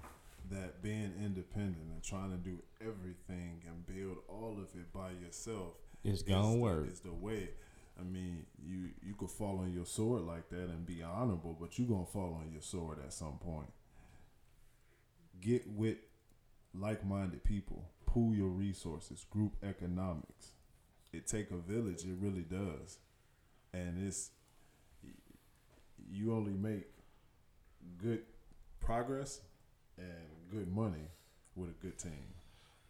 [0.51, 5.73] that being independent and trying to do everything and build all of it by yourself
[6.03, 6.87] It's is gonna the- work.
[6.91, 7.49] Is the way.
[7.99, 11.77] I mean, you you could fall on your sword like that and be honorable, but
[11.77, 13.71] you're gonna fall on your sword at some point.
[15.39, 15.97] Get with
[16.73, 17.85] like-minded people.
[18.05, 19.25] Pool your resources.
[19.29, 20.51] Group economics.
[21.13, 22.03] It take a village.
[22.03, 22.99] It really does,
[23.73, 24.31] and it's
[26.11, 26.87] you only make
[27.97, 28.21] good
[28.79, 29.41] progress
[29.97, 31.09] and good money
[31.55, 32.36] with a good team.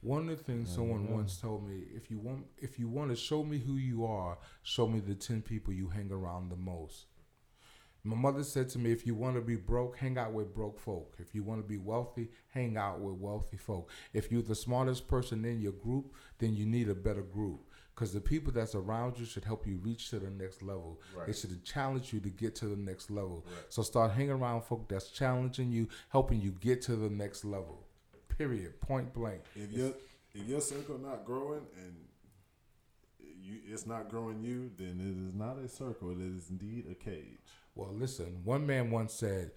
[0.08, 3.16] One of the things someone once told me, if you want if you want to
[3.18, 7.08] show me who you are, show me the 10 people you hang around the most.
[8.06, 10.80] My mother said to me, if you want to be broke, hang out with broke
[10.80, 11.16] folk.
[11.20, 13.90] If you want to be wealthy, hang out with wealthy folk.
[14.14, 17.60] If you're the smartest person in your group, then you need a better group.
[17.94, 21.02] Because the people that's around you should help you reach to the next level.
[21.26, 23.46] They should challenge you to get to the next level.
[23.68, 27.87] So start hanging around folk that's challenging you, helping you get to the next level.
[28.38, 28.80] Period.
[28.82, 29.42] Point blank.
[29.56, 29.94] If your
[30.34, 31.96] if your circle not growing and
[33.20, 36.12] you it's not growing you, then it is not a circle.
[36.12, 37.40] It is indeed a cage.
[37.76, 39.52] Well, listen, one man once said,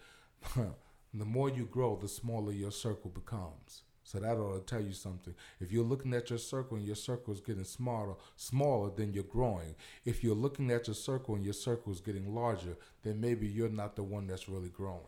[0.57, 3.83] the more you grow, the smaller your circle becomes.
[4.03, 5.35] So that ought to tell you something.
[5.61, 9.23] If you're looking at your circle and your circle is getting smaller, smaller, then you're
[9.23, 9.77] growing.
[10.05, 13.69] If you're looking at your circle and your circle is getting larger, then maybe you're
[13.69, 14.99] not the one that's really growing.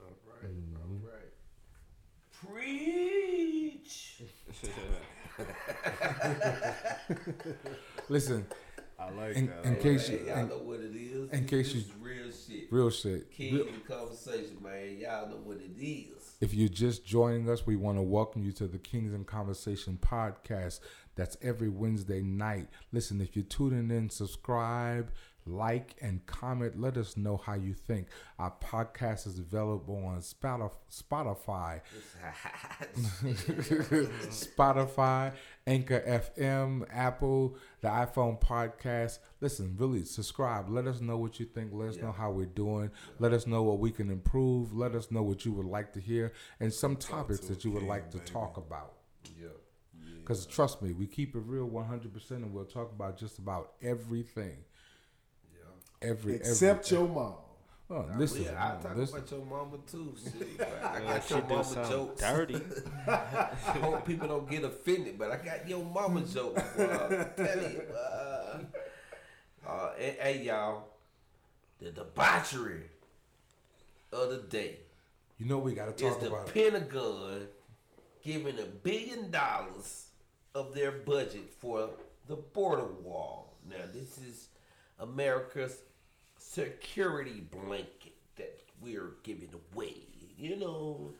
[0.00, 0.06] All
[0.42, 1.09] right, all right.
[2.46, 4.22] Preach.
[8.08, 8.46] Listen,
[8.98, 9.64] I like in, that.
[9.64, 11.30] in I case Man, you, y'all in, know what it is.
[11.32, 12.72] in case this you- is real shit.
[12.72, 13.30] real shit.
[13.32, 14.98] King Real- in conversation, man.
[14.98, 16.36] Y'all know what it is.
[16.40, 19.98] If you're just joining us, we want to welcome you to the Kings in Conversation
[20.00, 20.80] podcast.
[21.16, 22.68] That's every Wednesday night.
[22.92, 25.10] Listen, if you're tuning in, subscribe,
[25.46, 26.80] like, and comment.
[26.80, 28.08] Let us know how you think.
[28.38, 31.80] Our podcast is available on Spotify,
[34.30, 35.32] Spotify,
[35.66, 36.00] Anchor
[36.38, 39.18] FM, Apple, the iPhone podcast.
[39.40, 40.68] Listen, really subscribe.
[40.68, 41.70] Let us know what you think.
[41.72, 42.90] Let us know how we're doing.
[43.18, 44.74] Let us know what we can improve.
[44.74, 47.70] Let us know what you would like to hear and some topics to that you
[47.72, 48.30] would like to baby.
[48.30, 48.94] talk about.
[49.40, 49.48] Yeah.
[50.18, 54.58] Because trust me, we keep it real 100% and we'll talk about just about everything.
[56.02, 56.08] Yeah.
[56.10, 57.34] Every, Except every, your mom.
[57.92, 59.18] Oh, listen, Yeah, I talk listen.
[59.18, 60.14] about your mama too.
[60.22, 62.20] Shit, I got your mama jokes.
[62.20, 62.60] dirty.
[63.08, 66.62] I hope people don't get offended, but I got your mama jokes.
[66.76, 67.26] Bro.
[67.38, 68.60] I'm you, bro.
[69.66, 70.84] Uh, and, hey y'all,
[71.80, 72.82] the debauchery
[74.12, 74.78] of the day
[75.38, 76.54] You know we got to is talk the about it.
[76.54, 77.46] The Pentagon
[78.24, 80.06] giving a billion dollars
[80.54, 81.90] of their budget for
[82.28, 83.56] the border wall.
[83.68, 84.48] Now this is
[84.98, 85.76] America's
[86.54, 89.94] security blanket that we're giving away.
[90.36, 91.12] You know,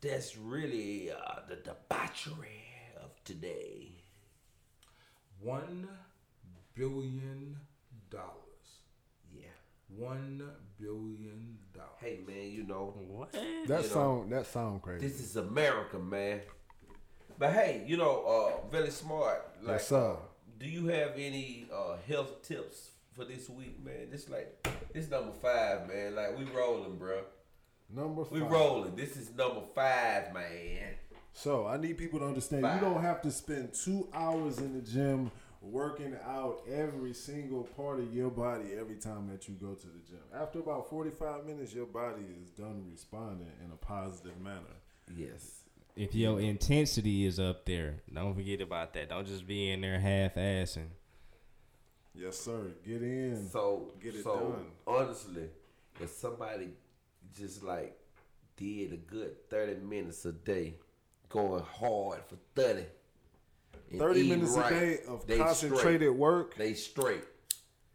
[0.00, 2.64] that's really uh, the debauchery
[3.02, 3.88] of today.
[5.40, 5.88] One
[6.74, 7.56] billion
[8.10, 8.34] dollars.
[9.34, 9.46] Yeah.
[9.96, 10.48] One
[10.78, 11.90] billion dollars.
[12.00, 13.32] Hey man, you know What?
[13.32, 15.06] That You know, sound that sound crazy.
[15.08, 16.40] this is America, man.
[17.38, 18.24] But hey, you know,
[18.64, 19.44] uh, very smart.
[19.62, 20.16] Like, Yes, sir.
[20.58, 24.08] do you have any uh, health tips for this week, man?
[24.10, 26.14] This like this number five, man.
[26.14, 27.22] Like we rolling, bro.
[27.90, 28.32] Number five.
[28.32, 28.94] We rolling.
[28.94, 30.94] This is number five, man.
[31.32, 32.80] So I need people to understand Five.
[32.80, 38.00] you don't have to spend two hours in the gym working out every single part
[38.00, 40.18] of your body every time that you go to the gym.
[40.34, 44.78] After about 45 minutes, your body is done responding in a positive manner.
[45.16, 45.62] Yes.
[45.94, 49.08] If your intensity is up there, don't forget about that.
[49.08, 50.88] Don't just be in there half assing.
[52.20, 52.72] Yes, sir.
[52.84, 53.48] Get in.
[53.50, 54.66] So Get it so done.
[54.86, 55.44] honestly,
[56.00, 56.70] if somebody
[57.36, 57.96] just like
[58.56, 60.74] did a good thirty minutes a day,
[61.28, 62.86] going hard for thirty.
[63.96, 66.16] 30 minutes right, a day of they concentrated straight.
[66.16, 67.24] work, They straight.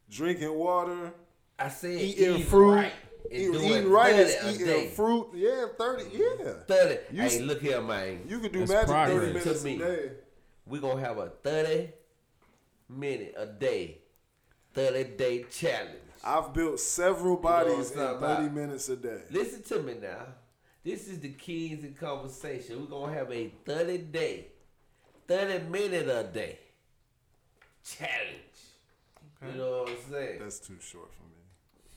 [0.10, 1.14] drinking water,
[1.60, 2.74] I said eating eating fruit.
[2.74, 2.92] right,
[3.32, 4.88] and eat- eating right 30 is eating day.
[4.90, 5.28] fruit.
[5.36, 6.04] Yeah, 30.
[6.12, 6.54] Yeah.
[6.68, 7.16] Thirty.
[7.16, 8.22] You hey, look here, man.
[8.28, 9.20] You can do That's magic progress.
[9.20, 9.78] 30 minutes To a me.
[9.78, 10.12] day.
[10.66, 11.90] we gonna have a thirty
[12.90, 14.00] minute a day,
[14.74, 15.90] thirty day challenge.
[16.26, 18.54] I've built several what I'm bodies in 30 about?
[18.54, 19.22] minutes a day.
[19.30, 20.26] Listen to me now.
[20.84, 22.80] This is the keys in conversation.
[22.82, 24.48] We're gonna have a 30 day,
[25.28, 26.60] 30 minute a day
[27.84, 28.40] challenge.
[29.46, 30.40] You know what I'm saying?
[30.40, 31.36] That's too short for me.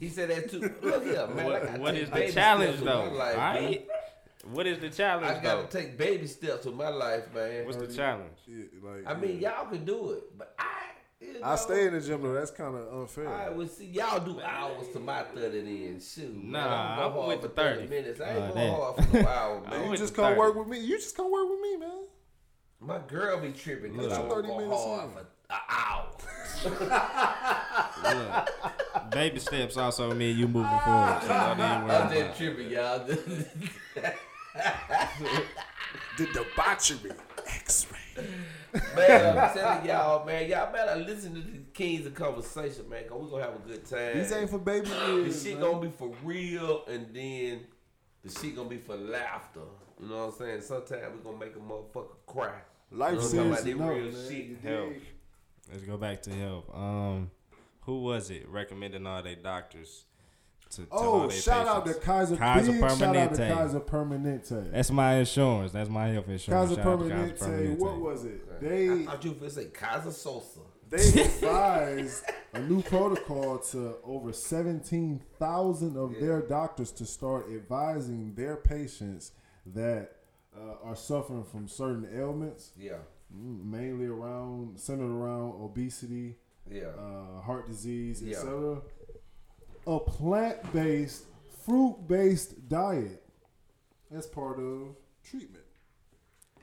[0.00, 0.74] he said that too.
[0.82, 1.38] Look here, man.
[1.38, 3.06] I What, gotta what take is the challenge though?
[3.06, 3.64] my life, All man.
[3.64, 3.86] right.
[4.50, 5.66] What is the challenge I gotta though?
[5.80, 7.64] take baby steps with my life, man.
[7.66, 8.36] What's the challenge?
[8.46, 9.56] Yeah, like, I mean, yeah.
[9.62, 10.64] y'all can do it, but I.
[11.20, 12.34] You know, I stay in the gym though.
[12.34, 13.28] That's kind of unfair.
[13.28, 15.98] I would see y'all do hours to my 30 then.
[16.00, 16.34] Shoot.
[16.34, 17.86] man, Nah, I'm I'm going with the for 30.
[17.88, 18.20] minutes.
[18.20, 19.90] I ain't Uh, going that- hard for no hour, man.
[19.90, 20.38] you just to come 30.
[20.38, 20.78] work with me.
[20.80, 22.04] You just come work with me, man.
[22.80, 24.18] My girl be tripping because Look.
[24.18, 25.10] I won't 30 go minutes hard in.
[25.14, 26.06] for an hour.
[28.04, 31.18] Look, baby steps also mean you moving forward.
[31.22, 33.06] So don't even I'm just tripping, y'all.
[36.18, 37.12] The debauchery.
[37.46, 38.24] X-ray.
[38.96, 43.20] Man, I'm telling y'all, man, y'all better listen to the Kings of Conversation, man, because
[43.22, 44.18] we're going to have a good time.
[44.18, 45.42] These ain't for baby the ears.
[45.42, 45.62] shit man.
[45.62, 47.60] gonna be for real, and then
[48.24, 49.60] the shit gonna be for laughter.
[50.00, 50.60] You know what I'm saying?
[50.62, 52.52] Sometimes we gonna make a motherfucker cry.
[52.90, 53.94] Life You know what I'm serious talking enough, about?
[53.94, 54.28] They real man.
[54.28, 54.60] shit.
[54.62, 54.92] Help.
[55.72, 56.64] Let's go back to health.
[56.74, 57.30] Um,
[57.80, 60.04] who was it recommending all their doctors
[60.76, 61.94] to tell Oh, their shout out to?
[61.94, 63.54] Kaiser, Kaiser big shout out to Permanente.
[63.54, 64.72] Kaiser Permanente.
[64.72, 65.72] That's my insurance.
[65.72, 66.70] That's my health insurance.
[66.70, 67.78] Kaiser Shout out to Kaiser Permanente.
[67.78, 68.00] What Permanente.
[68.00, 68.40] was it?
[68.62, 70.58] I thought you were say Keyser Söze.
[70.88, 72.24] they advised
[72.54, 79.32] a new protocol to over 17,000 of their doctors to start advising their patients
[79.66, 80.12] that
[80.56, 82.94] uh, are suffering from certain ailments, Yeah,
[83.34, 86.36] mm, mainly around centered around obesity,
[86.70, 86.84] yeah.
[86.98, 88.36] uh, heart disease, Yeah.
[88.38, 88.80] etc.
[89.87, 91.24] A plant-based,
[91.64, 93.22] fruit-based diet
[94.14, 95.64] as part of treatment.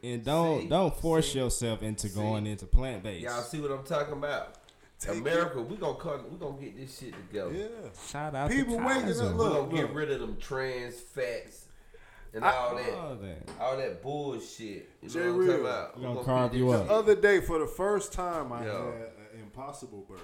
[0.04, 0.68] And don't See?
[0.68, 1.40] don't force See?
[1.40, 2.20] yourself into See?
[2.20, 3.24] going into plant based.
[3.24, 4.56] Y'all see what I'm talking about?
[5.00, 7.54] Take America, we gonna come, we gonna get this shit together.
[7.54, 7.68] Yeah.
[8.08, 9.26] Shout out People to waking Kaiser.
[9.26, 11.66] up, We gonna get rid of them trans fats
[12.34, 13.50] and I- all that, All that.
[13.60, 14.90] all that bullshit.
[15.02, 15.48] You Jay know what I'm Real.
[15.48, 15.98] talking about?
[15.98, 16.88] We gonna get carve you up.
[16.88, 18.72] The other day, for the first time, I Yeah.
[18.92, 19.02] had
[19.34, 20.22] an Impossible Burger,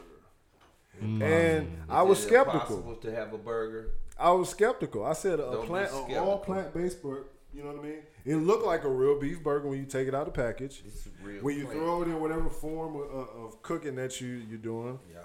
[1.02, 1.22] Mm.
[1.22, 2.60] and I was it skeptical.
[2.78, 3.92] impossible to have a burger.
[4.18, 5.06] I was skeptical.
[5.06, 6.38] I said a Don't be plant, an all skeptical.
[6.40, 7.26] plant based burger.
[7.54, 8.00] You know what I mean?
[8.26, 10.84] It looked like a real beef burger when you take it out of the package.
[10.86, 11.42] It's real.
[11.42, 11.80] When you plant.
[11.80, 15.20] throw it in whatever form of, of cooking that you you're doing, yeah.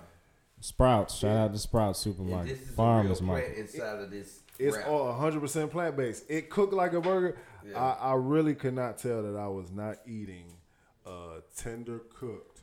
[0.61, 1.17] Sprouts.
[1.17, 2.59] Shout out to Sprouts And Supermarket.
[2.59, 3.61] this is Farmers a real plant Market.
[3.61, 4.41] inside of this.
[4.59, 4.87] it's wrap.
[4.89, 6.25] all 100 percent plant based.
[6.31, 7.37] It cooked like a burger.
[7.69, 7.79] Yeah.
[7.79, 10.47] I, I really could not tell that I was not eating
[11.05, 12.54] a tender cooked.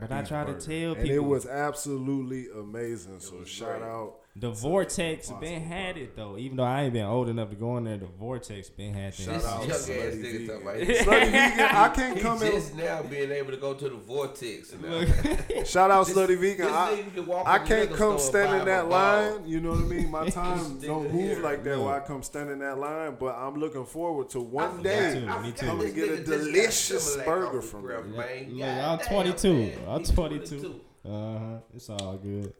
[0.00, 3.20] But I try to tell and it was absolutely amazing.
[3.20, 3.88] So shout great.
[3.88, 4.14] out.
[4.36, 6.36] The Vortex been had it though.
[6.36, 9.12] Even though I ain't been old enough to go in there, the Vortex been had
[9.12, 10.62] This Shout young out ass to nigga Slutty talking Vegan.
[10.62, 12.52] about Slutty Vegan, I can't He come in.
[12.52, 14.74] just now being able to go to the vortex.
[14.74, 15.04] Now.
[15.64, 16.66] Shout out This- Slutty Vegan.
[16.66, 19.46] I, can I can't come store stand in that him a line.
[19.46, 20.10] You know what I mean?
[20.10, 21.86] My time This don't move like that Look.
[21.86, 23.16] where I come stand in that line.
[23.20, 25.20] But I'm looking forward to one I day.
[25.20, 25.66] too, I me forgot too.
[25.70, 28.16] I'm gonna this get a nigga just got delicious burger from grill, me.
[28.16, 28.50] man.
[28.56, 29.72] Look, I'm 22.
[29.86, 30.80] I'm 22.
[31.04, 31.08] Uh
[31.38, 31.56] huh.
[31.72, 32.52] It's all good.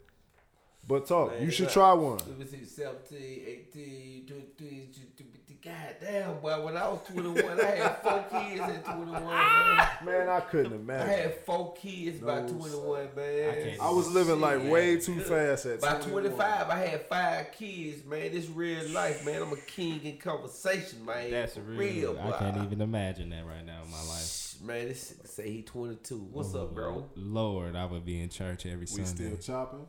[0.87, 1.72] But talk, Man, you should look.
[1.72, 2.18] try one.
[2.18, 5.24] Let me see, 17, 18, 20, 22,
[5.64, 6.62] God damn, boy.
[6.62, 9.89] When I was 21, I had four kids at 21, man.
[10.05, 11.09] Man, I couldn't imagine.
[11.09, 13.64] I had four kids by No, 21, man.
[13.64, 16.22] can't I was living like way too fast at By 21.
[16.24, 18.32] 25, I had five kids, man.
[18.32, 19.41] This real life, man.
[19.41, 21.30] I'm a king in conversation, man.
[21.30, 22.18] That's For real.
[22.20, 22.37] I boy.
[22.39, 24.57] can't even imagine that right now in my life.
[24.62, 26.28] Man, this say he 22.
[26.30, 27.09] What's up, oh, bro?
[27.16, 29.30] Lord, I would be in church every We Sunday.
[29.30, 29.87] We still chopping,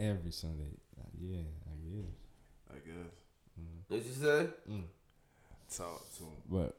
[0.00, 0.64] Every Sunday.
[0.98, 1.38] Uh, Yeah,
[1.68, 2.10] I guess.
[2.72, 3.10] I guess.
[3.88, 4.48] What you say?
[5.76, 6.30] Talk to him.
[6.50, 6.76] But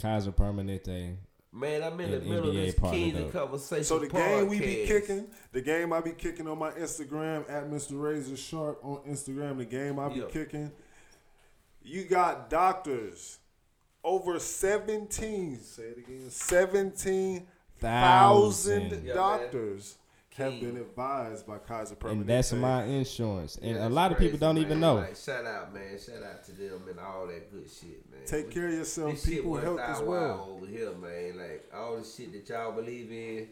[0.00, 1.16] Kaiser Permanente,
[1.50, 3.84] Man, I'm in the And middle of this partnered Kings in conversation.
[3.84, 7.68] So the game we be kicking, the game I be kicking on my Instagram at
[7.70, 8.00] Mr.
[8.00, 9.56] Razor Sharp on Instagram.
[9.58, 10.26] The game I be Yeah.
[10.30, 10.70] kicking.
[11.82, 13.38] You got doctors
[14.04, 15.58] over seventeen.
[15.60, 16.30] Say it again.
[16.30, 17.46] Seventeen
[17.80, 19.04] thousand Thousand.
[19.06, 19.96] Yeah, doctors
[20.38, 22.10] have been advised by Kaiser Permanente.
[22.12, 23.56] and that's my insurance.
[23.56, 24.64] And Yeah, a that's lot of people don't man.
[24.64, 24.94] even know.
[24.96, 25.98] Like, shout out, man.
[25.98, 28.20] Shout out to them and all that good shit, man.
[28.24, 29.10] Take We- care of yourself.
[29.12, 30.48] This People worth health as well.
[30.50, 31.36] over here, man.
[31.36, 33.48] Like all the shit that y'all believe in,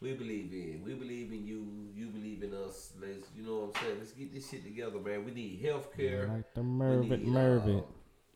[0.00, 0.82] we believe in.
[0.84, 1.64] We believe in you.
[1.94, 2.92] You believe in us.
[3.00, 3.98] Let's, you know what I'm saying.
[4.00, 5.24] Let's get this shit together, man.
[5.24, 6.26] We need health care.
[6.28, 7.78] Like the We Mervit, need, Mervit.
[7.80, 7.84] uh,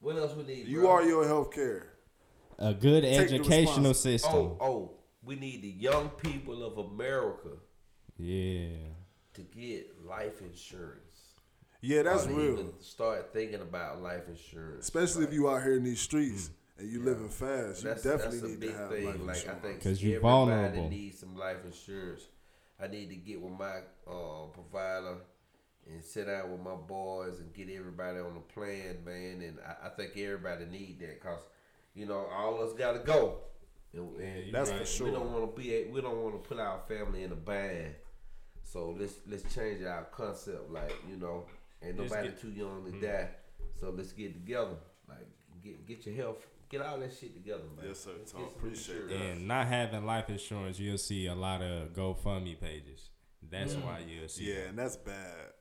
[0.01, 0.69] what else we need?
[0.69, 0.91] You bro?
[0.91, 1.89] are your health care.
[2.59, 4.33] A good the educational system.
[4.35, 4.91] Oh, oh,
[5.25, 7.49] we need the young people of America
[8.19, 8.69] Yeah.
[9.35, 11.03] to get life insurance.
[11.83, 12.53] Yeah, that's Or real.
[12.55, 16.91] even Start thinking about life insurance, Especially if you out here in these streets and
[16.91, 17.83] you living fast.
[17.83, 19.05] You That's, definitely that's a need big to have thing.
[19.07, 19.63] life Like I insurance.
[19.63, 20.89] think 'Cause you everybody vulnerable.
[20.91, 22.27] needs some life insurance.
[22.81, 25.19] I need to get with my uh, provider
[25.87, 29.43] and sit down with my boys and get everybody on a plan, man.
[29.43, 31.41] And I, I think everybody need that because
[31.95, 33.39] you know all us got to go.
[33.93, 35.07] And, and That's and for sure.
[35.07, 35.85] We don't want to be.
[35.91, 37.95] We don't want to put our family in a bind.
[38.73, 40.71] So let's let's change our concept.
[40.71, 41.45] Like you know,
[41.83, 43.01] ain't nobody get- too young Mm-hmm.
[43.01, 43.29] to die.
[43.81, 44.77] So let's get together.
[45.09, 45.27] Like
[45.63, 46.39] get get your health.
[46.69, 47.87] Get all that shit together, man.
[47.87, 48.41] Yes, sir, Let's Tom.
[48.43, 49.13] get Appreciate insurance.
[49.23, 49.31] that.
[49.37, 53.11] And not having life insurance, you'll see a lot of GoFundMe pages.
[53.49, 54.47] That's why you'll see.
[54.49, 54.69] Yeah, that.
[54.71, 55.53] and that's bad.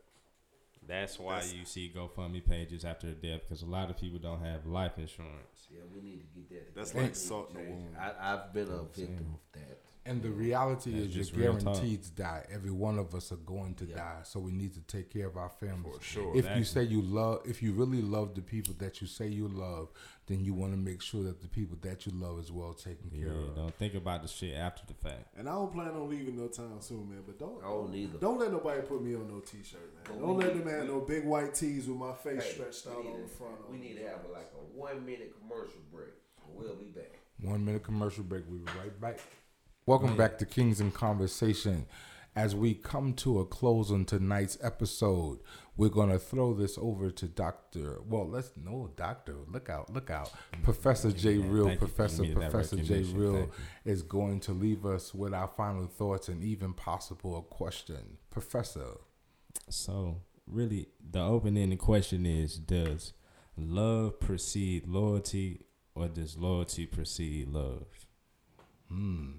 [0.88, 4.43] That's why That's- you see GoFundMe pages after death because a lot of people don't
[4.43, 5.68] have life insurance.
[5.70, 6.76] Yeah, we need to get that.
[6.76, 7.95] That's like salt in the wound.
[7.99, 9.08] I, I've been a I'm saying.
[9.10, 9.82] victim of that.
[10.08, 12.45] And the reality That's is you're guaranteed to die.
[12.53, 13.95] Every one of us are going to Yeah.
[13.95, 14.20] die.
[14.24, 15.95] So we need to take care of our families.
[15.97, 16.30] For sure.
[16.30, 16.64] If you Exactly.
[16.66, 19.89] say you love if you really love the people that you say you love,
[20.28, 23.10] then you want to make sure that the people that you love is well taken
[23.12, 23.56] Yeah, care of.
[23.56, 25.36] don't think about the shit after the fact.
[25.38, 27.24] And I don't plan on leaving no time soon, man.
[27.26, 30.03] But don't I don't don't let nobody put me on no t-shirt, man.
[30.06, 32.91] But don't let them have no big white tees with my face Hey, stretched we
[32.91, 33.70] out need on to- the front.
[33.72, 34.03] We of need it.
[34.03, 36.14] to have like a one minute commercial break.
[36.53, 37.20] We'll be back.
[37.41, 38.43] One minute commercial break.
[38.47, 39.20] We'll be right back.
[39.88, 41.86] Welcome back to Kings in Conversation.
[42.36, 45.39] As we come to a close on tonight's episode,
[45.77, 47.99] we're going to throw this over to Dr.
[48.09, 49.36] Well, let's no, Doctor.
[49.47, 50.31] Look out, look out.
[50.63, 51.33] Professor J.
[51.33, 53.03] Yeah, Real, thank you for Professor, giving me that Professor J.
[53.13, 53.51] Real
[53.86, 58.17] is going to leave us with our final thoughts and even possible a question.
[58.31, 58.97] Professor,
[59.69, 63.13] So, really, the open ended question is Does
[63.55, 65.61] love precede loyalty
[65.93, 67.86] or does loyalty precede love?
[68.89, 69.31] hmm,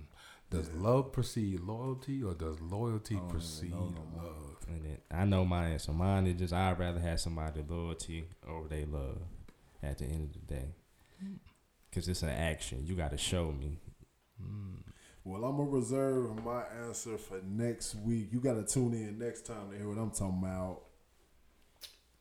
[0.51, 4.25] does love precede loyalty or does loyalty oh, I precede know no more.
[4.25, 4.57] love?
[4.69, 5.93] And then I know my answer.
[5.93, 9.19] Mine is just I'd rather have somebody loyalty over their love
[9.83, 10.69] at the end of the day.
[11.91, 12.85] Because it's an action.
[12.87, 13.79] You got to show me.
[14.41, 14.75] Hmm.
[15.25, 18.29] Well, I'm gonna reserve my answer for next week.
[18.31, 20.83] You gotta tune in next time to hear what I'm talking about.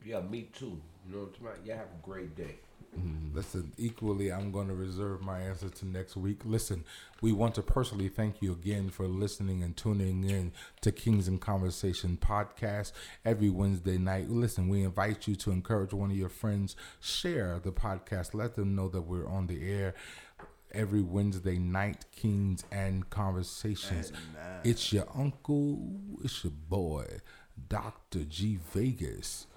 [0.03, 0.82] Yeah, me too.
[1.05, 1.65] You know what I'm talking about?
[1.67, 2.55] Y'all have a great day.
[2.98, 3.36] Mm-hmm.
[3.36, 6.41] Listen, equally, I'm going to reserve my answer to next week.
[6.46, 6.84] Listen,
[7.22, 11.41] we want to personally thank you again for listening and tuning in to Kings and
[11.41, 12.91] Conversation podcast
[13.26, 14.30] every Wednesday night.
[14.30, 18.76] Listen, we invite you to encourage one of your friends, share the podcast, let them
[18.76, 19.93] know that we're on the air
[20.72, 24.12] every Wednesday night, Kings and Conversations.
[24.64, 25.80] It's your uncle,
[26.24, 27.20] it's your boy,
[27.70, 28.24] Dr.
[28.26, 29.48] G Vegas.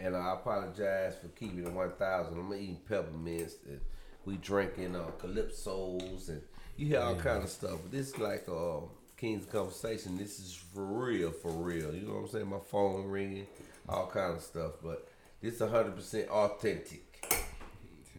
[0.00, 2.38] And I apologize for keeping it 1,000.
[2.38, 3.54] I'm eating peppermints.
[3.68, 3.80] And
[4.24, 6.28] we drinking uh, calypsos.
[6.28, 6.42] And
[6.76, 7.78] you hear all kind of stuff.
[7.82, 8.80] But this is like uh,
[9.16, 10.16] King's Conversation.
[10.16, 11.94] This is for real, for real.
[11.94, 12.48] You know what I'm saying?
[12.48, 13.46] My phone ringing,
[13.88, 14.72] all kind of stuff.
[14.82, 15.06] But
[15.42, 17.28] this 100% authentic.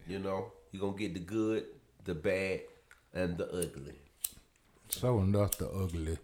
[0.08, 0.52] You know?
[0.72, 1.66] You're going to get the good,
[2.06, 2.62] the bad,
[3.14, 3.96] and the ugly.
[4.90, 6.18] So enough the ugly.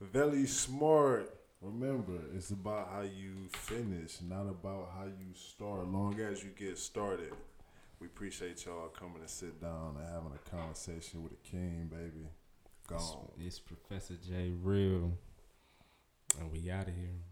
[0.00, 1.33] Very smart.
[1.64, 5.86] Remember, it's about how you finish, not about how you start.
[5.88, 7.32] Long as you get started.
[8.00, 12.28] We appreciate y'all coming to sit down and having a conversation with a king, baby.
[12.86, 13.30] Gone.
[13.40, 14.52] It's Professor J.
[14.62, 15.16] Real.
[16.38, 17.22] And we out of here.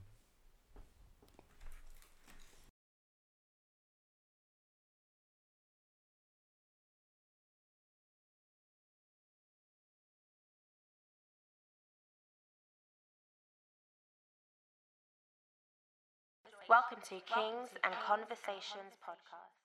[16.68, 19.61] Welcome to Kings and Conversations podcast.